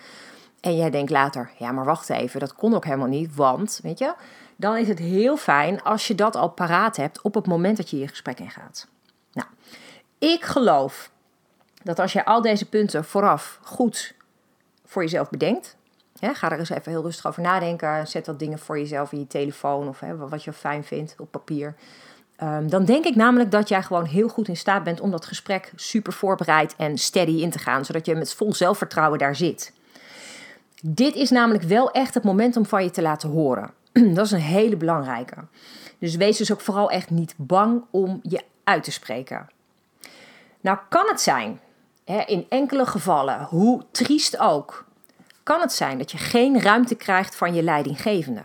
En 0.60 0.76
jij 0.76 0.90
denkt 0.90 1.10
later, 1.10 1.50
ja, 1.58 1.72
maar 1.72 1.84
wacht 1.84 2.10
even, 2.10 2.40
dat 2.40 2.54
kon 2.54 2.74
ook 2.74 2.84
helemaal 2.84 3.06
niet, 3.06 3.34
want, 3.34 3.80
weet 3.82 3.98
je, 3.98 4.14
dan 4.56 4.76
is 4.76 4.88
het 4.88 4.98
heel 4.98 5.36
fijn 5.36 5.82
als 5.82 6.06
je 6.06 6.14
dat 6.14 6.36
al 6.36 6.48
paraat 6.48 6.96
hebt 6.96 7.22
op 7.22 7.34
het 7.34 7.46
moment 7.46 7.76
dat 7.76 7.90
je 7.90 7.98
je 7.98 8.08
gesprek 8.08 8.40
ingaat. 8.40 8.88
Nou, 9.32 9.48
ik 10.18 10.44
geloof 10.44 11.10
dat 11.84 11.98
als 11.98 12.12
je 12.12 12.24
al 12.24 12.42
deze 12.42 12.68
punten 12.68 13.04
vooraf 13.04 13.58
goed 13.62 14.14
voor 14.84 15.02
jezelf 15.02 15.30
bedenkt, 15.30 15.76
hè, 16.18 16.34
ga 16.34 16.50
er 16.50 16.58
eens 16.58 16.70
even 16.70 16.92
heel 16.92 17.02
rustig 17.02 17.26
over 17.26 17.42
nadenken, 17.42 18.06
zet 18.06 18.26
wat 18.26 18.38
dingen 18.38 18.58
voor 18.58 18.78
jezelf 18.78 19.12
in 19.12 19.18
je 19.18 19.26
telefoon 19.26 19.88
of 19.88 20.00
hè, 20.00 20.16
wat 20.16 20.44
je 20.44 20.52
fijn 20.52 20.84
vindt 20.84 21.14
op 21.18 21.30
papier. 21.30 21.74
Um, 22.42 22.70
dan 22.70 22.84
denk 22.84 23.04
ik 23.04 23.14
namelijk 23.14 23.50
dat 23.50 23.68
jij 23.68 23.82
gewoon 23.82 24.04
heel 24.04 24.28
goed 24.28 24.48
in 24.48 24.56
staat 24.56 24.84
bent 24.84 25.00
om 25.00 25.10
dat 25.10 25.26
gesprek 25.26 25.72
super 25.74 26.12
voorbereid 26.12 26.76
en 26.76 26.98
steady 26.98 27.42
in 27.42 27.50
te 27.50 27.58
gaan, 27.58 27.84
zodat 27.84 28.06
je 28.06 28.14
met 28.14 28.34
vol 28.34 28.54
zelfvertrouwen 28.54 29.18
daar 29.18 29.36
zit. 29.36 29.72
Dit 30.82 31.14
is 31.14 31.30
namelijk 31.30 31.64
wel 31.64 31.90
echt 31.90 32.14
het 32.14 32.24
moment 32.24 32.56
om 32.56 32.66
van 32.66 32.84
je 32.84 32.90
te 32.90 33.02
laten 33.02 33.28
horen. 33.28 33.70
dat 34.14 34.26
is 34.26 34.30
een 34.30 34.40
hele 34.40 34.76
belangrijke. 34.76 35.36
Dus 35.98 36.16
wees 36.16 36.36
dus 36.36 36.52
ook 36.52 36.60
vooral 36.60 36.90
echt 36.90 37.10
niet 37.10 37.34
bang 37.36 37.82
om 37.90 38.20
je 38.22 38.40
uit 38.64 38.84
te 38.84 38.90
spreken. 38.92 39.48
Nou 40.60 40.78
kan 40.88 41.06
het 41.08 41.20
zijn, 41.20 41.60
in 42.04 42.46
enkele 42.48 42.86
gevallen, 42.86 43.42
hoe 43.42 43.82
triest 43.90 44.38
ook, 44.38 44.84
kan 45.42 45.60
het 45.60 45.72
zijn 45.72 45.98
dat 45.98 46.10
je 46.10 46.18
geen 46.18 46.60
ruimte 46.60 46.94
krijgt 46.94 47.36
van 47.36 47.54
je 47.54 47.62
leidinggevende. 47.62 48.42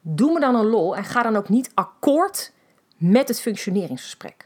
Doe 0.00 0.32
me 0.32 0.40
dan 0.40 0.54
een 0.54 0.66
lol 0.66 0.96
en 0.96 1.04
ga 1.04 1.22
dan 1.22 1.36
ook 1.36 1.48
niet 1.48 1.70
akkoord 1.74 2.52
met 2.96 3.28
het 3.28 3.40
functioneringsgesprek. 3.40 4.44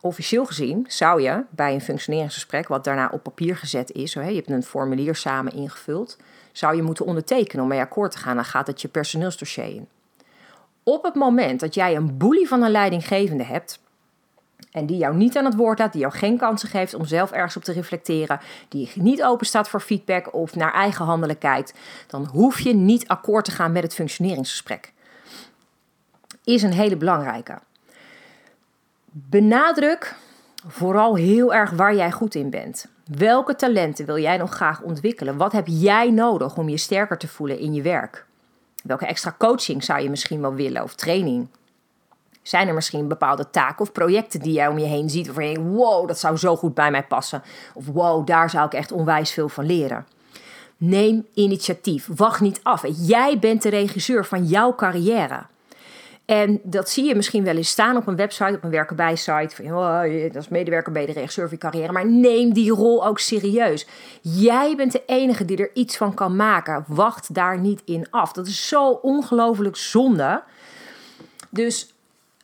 Officieel 0.00 0.46
gezien 0.46 0.84
zou 0.88 1.22
je 1.22 1.44
bij 1.50 1.74
een 1.74 1.80
functioneringsgesprek, 1.80 2.68
wat 2.68 2.84
daarna 2.84 3.08
op 3.12 3.22
papier 3.22 3.56
gezet 3.56 3.90
is, 3.90 4.12
je 4.12 4.20
hebt 4.20 4.50
een 4.50 4.62
formulier 4.62 5.14
samen 5.14 5.52
ingevuld, 5.52 6.16
zou 6.52 6.76
je 6.76 6.82
moeten 6.82 7.06
ondertekenen 7.06 7.62
om 7.62 7.68
mee 7.68 7.80
akkoord 7.80 8.10
te 8.10 8.18
gaan. 8.18 8.34
Dan 8.34 8.44
gaat 8.44 8.66
het 8.66 8.80
je 8.80 8.88
personeelsdossier 8.88 9.64
in. 9.64 9.88
Op 10.82 11.02
het 11.02 11.14
moment 11.14 11.60
dat 11.60 11.74
jij 11.74 11.96
een 11.96 12.16
boelie 12.16 12.48
van 12.48 12.62
een 12.62 12.70
leidinggevende 12.70 13.44
hebt, 13.44 13.80
en 14.74 14.86
die 14.86 14.96
jou 14.96 15.16
niet 15.16 15.36
aan 15.36 15.44
het 15.44 15.56
woord 15.56 15.78
laat, 15.78 15.92
die 15.92 16.00
jou 16.00 16.12
geen 16.12 16.38
kansen 16.38 16.68
geeft 16.68 16.94
om 16.94 17.04
zelf 17.04 17.30
ergens 17.30 17.56
op 17.56 17.64
te 17.64 17.72
reflecteren, 17.72 18.40
die 18.68 18.90
niet 18.94 19.22
open 19.22 19.46
staat 19.46 19.68
voor 19.68 19.80
feedback 19.80 20.34
of 20.34 20.56
naar 20.56 20.72
eigen 20.72 21.04
handelen 21.04 21.38
kijkt, 21.38 21.74
dan 22.06 22.26
hoef 22.32 22.60
je 22.60 22.74
niet 22.74 23.08
akkoord 23.08 23.44
te 23.44 23.50
gaan 23.50 23.72
met 23.72 23.82
het 23.82 23.94
functioneringsgesprek 23.94 24.92
is 26.44 26.62
een 26.62 26.72
hele 26.72 26.96
belangrijke. 26.96 27.58
Benadruk 29.10 30.14
vooral 30.66 31.16
heel 31.16 31.54
erg 31.54 31.70
waar 31.70 31.94
jij 31.94 32.12
goed 32.12 32.34
in 32.34 32.50
bent. 32.50 32.86
Welke 33.04 33.56
talenten 33.56 34.06
wil 34.06 34.18
jij 34.18 34.36
nog 34.36 34.54
graag 34.54 34.80
ontwikkelen? 34.80 35.36
Wat 35.36 35.52
heb 35.52 35.66
jij 35.66 36.10
nodig 36.10 36.56
om 36.56 36.68
je 36.68 36.76
sterker 36.76 37.18
te 37.18 37.28
voelen 37.28 37.58
in 37.58 37.74
je 37.74 37.82
werk? 37.82 38.26
Welke 38.82 39.06
extra 39.06 39.34
coaching 39.38 39.84
zou 39.84 40.02
je 40.02 40.10
misschien 40.10 40.40
wel 40.40 40.54
willen 40.54 40.82
of 40.82 40.94
training? 40.94 41.48
Zijn 42.44 42.68
er 42.68 42.74
misschien 42.74 43.08
bepaalde 43.08 43.50
taken 43.50 43.80
of 43.80 43.92
projecten 43.92 44.40
die 44.40 44.52
jij 44.52 44.68
om 44.68 44.78
je 44.78 44.86
heen 44.86 45.10
ziet 45.10 45.26
waarvan 45.26 45.48
je 45.48 45.54
denkt, 45.54 45.70
wow, 45.70 46.08
dat 46.08 46.18
zou 46.18 46.36
zo 46.36 46.56
goed 46.56 46.74
bij 46.74 46.90
mij 46.90 47.02
passen. 47.02 47.42
Of 47.74 47.86
wow, 47.86 48.26
daar 48.26 48.50
zou 48.50 48.66
ik 48.66 48.72
echt 48.72 48.92
onwijs 48.92 49.32
veel 49.32 49.48
van 49.48 49.66
leren. 49.66 50.06
Neem 50.76 51.26
initiatief. 51.34 52.08
Wacht 52.16 52.40
niet 52.40 52.60
af. 52.62 52.84
Jij 52.96 53.38
bent 53.38 53.62
de 53.62 53.68
regisseur 53.68 54.24
van 54.24 54.44
jouw 54.44 54.74
carrière. 54.74 55.42
En 56.24 56.60
dat 56.62 56.90
zie 56.90 57.04
je 57.04 57.14
misschien 57.14 57.44
wel 57.44 57.56
eens 57.56 57.68
staan 57.68 57.96
op 57.96 58.06
een 58.06 58.16
website, 58.16 58.54
op 58.54 58.64
een 58.64 58.70
werken 58.70 59.18
site. 59.18 59.56
Van, 59.56 59.66
oh, 59.66 60.00
dat 60.32 60.42
is 60.42 60.48
medewerker 60.48 60.92
bij 60.92 61.06
de 61.06 61.12
regisseur 61.12 61.48
van 61.48 61.58
je 61.60 61.68
carrière. 61.68 61.92
Maar 61.92 62.06
neem 62.06 62.52
die 62.52 62.70
rol 62.70 63.06
ook 63.06 63.18
serieus. 63.18 63.86
Jij 64.20 64.76
bent 64.76 64.92
de 64.92 65.02
enige 65.06 65.44
die 65.44 65.56
er 65.56 65.70
iets 65.74 65.96
van 65.96 66.14
kan 66.14 66.36
maken. 66.36 66.84
Wacht 66.86 67.34
daar 67.34 67.58
niet 67.58 67.82
in 67.84 68.06
af. 68.10 68.32
Dat 68.32 68.46
is 68.46 68.68
zo 68.68 68.90
ongelooflijk 68.90 69.76
zonde. 69.76 70.42
Dus 71.50 71.93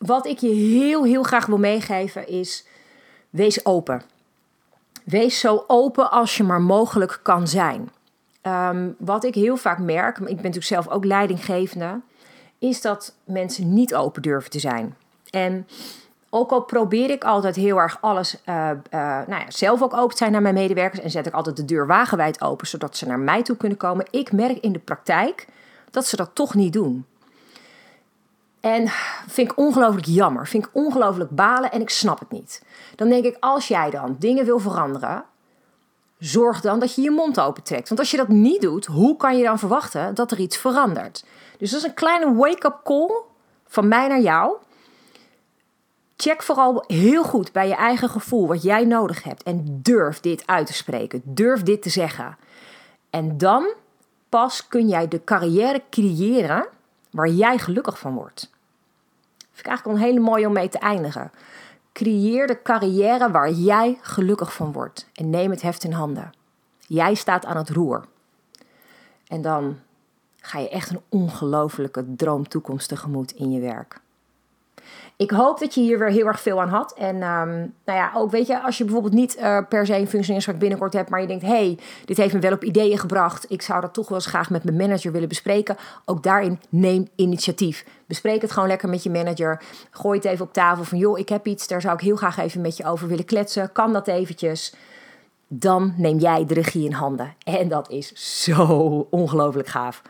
wat 0.07 0.27
ik 0.27 0.39
je 0.39 0.49
heel, 0.49 1.05
heel 1.05 1.23
graag 1.23 1.47
wil 1.47 1.59
meegeven 1.59 2.29
is: 2.29 2.67
wees 3.31 3.65
open. 3.65 4.03
Wees 5.05 5.41
zo 5.41 5.65
open 5.67 6.11
als 6.11 6.37
je 6.37 6.43
maar 6.43 6.63
mogelijk 6.63 7.21
kan 7.23 7.49
zijn. 7.49 7.91
Ehm, 8.41 8.89
wat 8.99 9.25
ik 9.25 9.35
heel 9.35 9.57
vaak 9.57 9.79
merk, 9.79 10.19
ik 10.19 10.25
ben 10.25 10.35
natuurlijk 10.35 10.65
zelf 10.65 10.89
ook 10.89 11.05
leidinggevende 11.05 12.01
is 12.61 12.81
dat 12.81 13.15
mensen 13.25 13.75
niet 13.75 13.95
open 13.95 14.23
durven 14.23 14.51
te 14.51 14.59
zijn. 14.59 14.97
En 15.31 15.67
ook 16.31 16.51
al 16.51 16.63
probeer 16.63 17.11
ik 17.11 17.25
altijd 17.25 17.57
heel 17.57 17.81
erg 17.81 17.99
alles 18.01 18.37
uh, 18.47 18.55
uh, 18.55 19.01
nou 19.27 19.41
ja, 19.41 19.45
zelf 19.49 19.83
ook 19.83 19.95
open 19.95 20.11
te 20.11 20.17
zijn 20.17 20.33
naar 20.33 20.43
mijn 20.43 20.55
medewerkers 20.55 21.01
en 21.01 21.11
zet 21.11 21.27
ik 21.27 21.33
altijd 21.33 21.57
de 21.57 21.65
deur 21.65 21.87
wagenwijd 21.87 22.43
open 22.43 22.67
zodat 22.67 22.97
ze 22.97 23.07
naar 23.07 23.19
mij 23.19 23.43
toe 23.43 23.57
kunnen 23.57 23.79
komen. 23.79 24.07
Ik 24.11 24.33
merk 24.33 24.59
in 24.59 24.73
de 24.73 24.79
praktijk 24.79 25.47
dat 25.91 26.07
ze 26.07 26.17
dat 26.17 26.31
toch 26.35 26.55
niet 26.55 26.73
doen. 26.73 27.07
En 28.61 28.89
vind 29.29 29.51
ik 29.51 29.59
ongelooflijk 29.59 30.07
jammer, 30.07 30.47
vind 30.47 30.65
ik 30.65 30.71
ongelooflijk 30.73 31.31
balen 31.31 31.73
en 31.73 31.81
ik 31.81 31.91
snap 31.91 32.19
het 32.19 32.31
niet. 32.31 32.63
Dan 32.97 33.09
denk 33.09 33.25
ik, 33.25 33.37
als 33.41 33.69
jij 33.69 33.91
dan 33.91 34.17
dingen 34.19 34.45
wil 34.45 34.59
veranderen, 34.59 35.25
zorg 36.19 36.61
dan 36.61 36.79
dat 36.79 36.95
je 36.95 37.03
je 37.03 37.11
mond 37.11 37.41
open 37.41 37.63
trekt. 37.63 37.89
Want 37.89 38.01
als 38.01 38.11
je 38.11 38.17
dat 38.17 38.29
niet 38.29 38.61
doet, 38.61 38.87
hoe 38.87 39.17
kan 39.17 39.37
je 39.37 39.45
dan 39.45 39.59
verwachten 39.59 40.15
dat 40.15 40.31
er 40.31 40.39
iets 40.39 40.57
verandert? 40.57 41.25
Dus 41.59 41.71
dat 41.71 41.81
is 41.81 41.87
een 41.87 41.95
kleine 41.95 42.35
wake-up 42.35 42.81
call 42.85 43.11
van 43.67 43.89
mij 43.89 44.09
naar 44.09 44.21
jou. 44.21 44.57
Check 46.17 46.43
vooral 46.43 46.85
heel 46.87 47.23
goed 47.23 47.53
bij 47.53 47.69
je 47.69 47.75
eigen 47.75 48.09
gevoel 48.09 48.47
wat 48.47 48.63
jij 48.63 48.85
nodig 48.85 49.23
hebt. 49.23 49.43
En 49.43 49.81
durf 49.83 50.21
dit 50.21 50.43
uit 50.47 50.67
te 50.67 50.73
spreken. 50.73 51.23
Durf 51.25 51.63
dit 51.63 51.83
te 51.83 51.91
zeggen. 51.91 52.37
En 53.11 53.39
dan 53.39 53.69
pas 54.29 54.69
kun 54.69 54.89
jij 54.89 55.09
de 55.09 55.25
carrière 55.25 55.83
creëren 55.91 56.67
waar 57.11 57.29
jij 57.29 57.59
gelukkig 57.59 57.99
van 57.99 58.15
wordt. 58.15 58.51
Vind 59.39 59.59
ik 59.59 59.67
eigenlijk 59.67 59.99
een 59.99 60.05
hele 60.05 60.21
mooie 60.21 60.47
om 60.47 60.53
mee 60.53 60.69
te 60.69 60.79
eindigen. 60.79 61.31
Creëer 61.93 62.47
de 62.47 62.63
carrière 62.63 63.31
waar 63.31 63.51
jij 63.51 63.99
gelukkig 64.01 64.55
van 64.55 64.73
wordt. 64.73 65.09
En 65.15 65.31
neem 65.31 65.51
het 65.51 65.63
heft 65.63 65.85
in 65.85 65.93
handen. 65.93 66.33
Jij 66.79 67.15
staat 67.15 67.45
aan 67.45 67.57
het 67.57 67.71
roer. 67.71 68.05
En 69.27 69.43
dan 69.43 69.79
ga 70.37 70.59
je 70.59 70.69
echt 70.69 70.91
een 70.91 71.01
ongelofelijke 71.09 72.15
droomtoekomst 72.17 72.89
tegemoet 72.89 73.33
in 73.33 73.51
je 73.51 73.61
werk. 73.61 74.01
Ik 75.21 75.31
hoop 75.31 75.59
dat 75.59 75.75
je 75.75 75.81
hier 75.81 75.99
weer 75.99 76.11
heel 76.11 76.27
erg 76.27 76.41
veel 76.41 76.61
aan 76.61 76.69
had. 76.69 76.95
En 76.95 77.15
um, 77.15 77.75
nou 77.85 77.99
ja, 77.99 78.11
ook 78.15 78.31
weet 78.31 78.47
je, 78.47 78.63
als 78.63 78.79
je 78.79 78.85
bijvoorbeeld 78.85 79.15
niet 79.15 79.37
uh, 79.37 79.59
per 79.69 79.87
se 79.87 79.93
een 79.93 79.99
functioneringsgesprek 79.99 80.59
binnenkort 80.59 80.93
hebt, 80.93 81.11
maar 81.11 81.21
je 81.21 81.27
denkt, 81.27 81.45
hey, 81.45 81.79
dit 82.05 82.17
heeft 82.17 82.35
me 82.35 82.41
wel 82.41 82.53
op 82.53 82.65
ideeën 82.65 82.99
gebracht. 82.99 83.51
Ik 83.51 83.63
zou 83.63 83.81
dat 83.81 83.95
toch 83.95 84.09
wel 84.09 84.19
eens 84.19 84.27
graag 84.27 84.51
met 84.51 84.65
mijn 84.65 84.77
manager 84.77 85.13
willen 85.13 85.29
bespreken. 85.29 85.77
Ook 86.05 86.23
daarin 86.23 86.61
neem 86.69 87.09
initiatief. 87.15 87.85
Bespreek 88.07 88.43
het 88.43 88.53
gewoon 88.53 88.69
lekker 88.69 88.89
met 88.89 89.03
je 89.03 89.11
manager. 89.11 89.63
Gooi 89.91 90.19
het 90.19 90.27
even 90.27 90.45
op 90.45 90.53
tafel 90.53 90.85
van, 90.85 90.99
joh, 90.99 91.19
ik 91.19 91.29
heb 91.29 91.47
iets, 91.47 91.67
daar 91.67 91.81
zou 91.81 91.95
ik 91.95 92.01
heel 92.01 92.17
graag 92.17 92.39
even 92.39 92.61
met 92.61 92.77
je 92.77 92.85
over 92.85 93.09
willen 93.09 93.25
kletsen. 93.25 93.73
Kan 93.73 93.93
dat 93.93 94.09
eventjes? 94.09 94.75
Dan 95.49 95.95
neem 95.97 96.19
jij 96.19 96.47
de 96.47 96.55
regie 96.55 96.85
in 96.85 96.93
handen. 96.93 97.35
En 97.45 97.69
dat 97.69 97.91
is 97.91 98.43
zo 98.43 99.07
ongelooflijk 99.11 99.69
gaaf. 99.69 100.03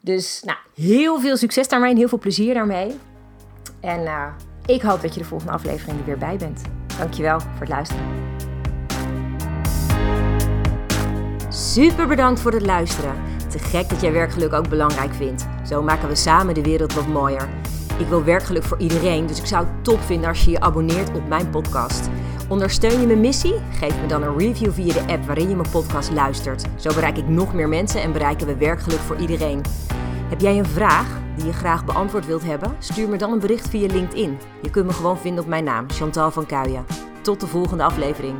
Dus 0.00 0.42
nou, 0.44 0.58
heel 0.74 1.20
veel 1.20 1.36
succes 1.36 1.68
daarmee 1.68 1.90
en 1.90 1.96
heel 1.96 2.08
veel 2.08 2.18
plezier 2.18 2.54
daarmee. 2.54 2.98
En 3.80 4.00
uh, 4.00 4.24
ik 4.66 4.82
hoop 4.82 5.02
dat 5.02 5.14
je 5.14 5.20
de 5.20 5.26
volgende 5.26 5.52
aflevering 5.52 5.98
er 5.98 6.04
weer 6.04 6.18
bij 6.18 6.36
bent. 6.36 6.62
Dankjewel 6.98 7.40
voor 7.40 7.60
het 7.60 7.68
luisteren. 7.68 8.04
Super 11.48 12.06
bedankt 12.06 12.40
voor 12.40 12.52
het 12.52 12.66
luisteren. 12.66 13.14
Te 13.48 13.58
gek 13.58 13.88
dat 13.88 14.00
jij 14.00 14.12
werkgeluk 14.12 14.52
ook 14.52 14.68
belangrijk 14.68 15.14
vindt. 15.14 15.46
Zo 15.66 15.82
maken 15.82 16.08
we 16.08 16.14
samen 16.14 16.54
de 16.54 16.62
wereld 16.62 16.94
wat 16.94 17.06
mooier. 17.06 17.48
Ik 17.98 18.06
wil 18.06 18.24
werkgeluk 18.24 18.62
voor 18.62 18.78
iedereen, 18.78 19.26
dus 19.26 19.38
ik 19.38 19.46
zou 19.46 19.66
het 19.66 19.84
top 19.84 20.00
vinden 20.00 20.28
als 20.28 20.44
je 20.44 20.50
je 20.50 20.60
abonneert 20.60 21.14
op 21.14 21.28
mijn 21.28 21.50
podcast. 21.50 22.08
Ondersteun 22.48 23.00
je 23.00 23.06
mijn 23.06 23.20
missie? 23.20 23.54
Geef 23.70 24.00
me 24.00 24.06
dan 24.06 24.22
een 24.22 24.38
review 24.38 24.72
via 24.72 24.92
de 24.92 25.12
app 25.12 25.24
waarin 25.24 25.48
je 25.48 25.56
mijn 25.56 25.70
podcast 25.70 26.10
luistert. 26.12 26.64
Zo 26.76 26.94
bereik 26.94 27.16
ik 27.16 27.28
nog 27.28 27.54
meer 27.54 27.68
mensen 27.68 28.02
en 28.02 28.12
bereiken 28.12 28.46
we 28.46 28.56
werkgeluk 28.56 28.98
voor 28.98 29.16
iedereen. 29.16 29.62
Heb 30.28 30.40
jij 30.40 30.58
een 30.58 30.66
vraag 30.66 31.19
die 31.40 31.48
je 31.48 31.56
graag 31.56 31.84
beantwoord 31.84 32.26
wilt 32.26 32.44
hebben? 32.44 32.76
Stuur 32.78 33.08
me 33.08 33.16
dan 33.16 33.32
een 33.32 33.38
bericht 33.38 33.68
via 33.68 33.86
LinkedIn. 33.86 34.38
Je 34.62 34.70
kunt 34.70 34.86
me 34.86 34.92
gewoon 34.92 35.18
vinden 35.18 35.42
op 35.42 35.48
mijn 35.48 35.64
naam, 35.64 35.90
Chantal 35.90 36.30
van 36.30 36.46
Kuijen. 36.46 36.84
Tot 37.22 37.40
de 37.40 37.46
volgende 37.46 37.82
aflevering. 37.84 38.36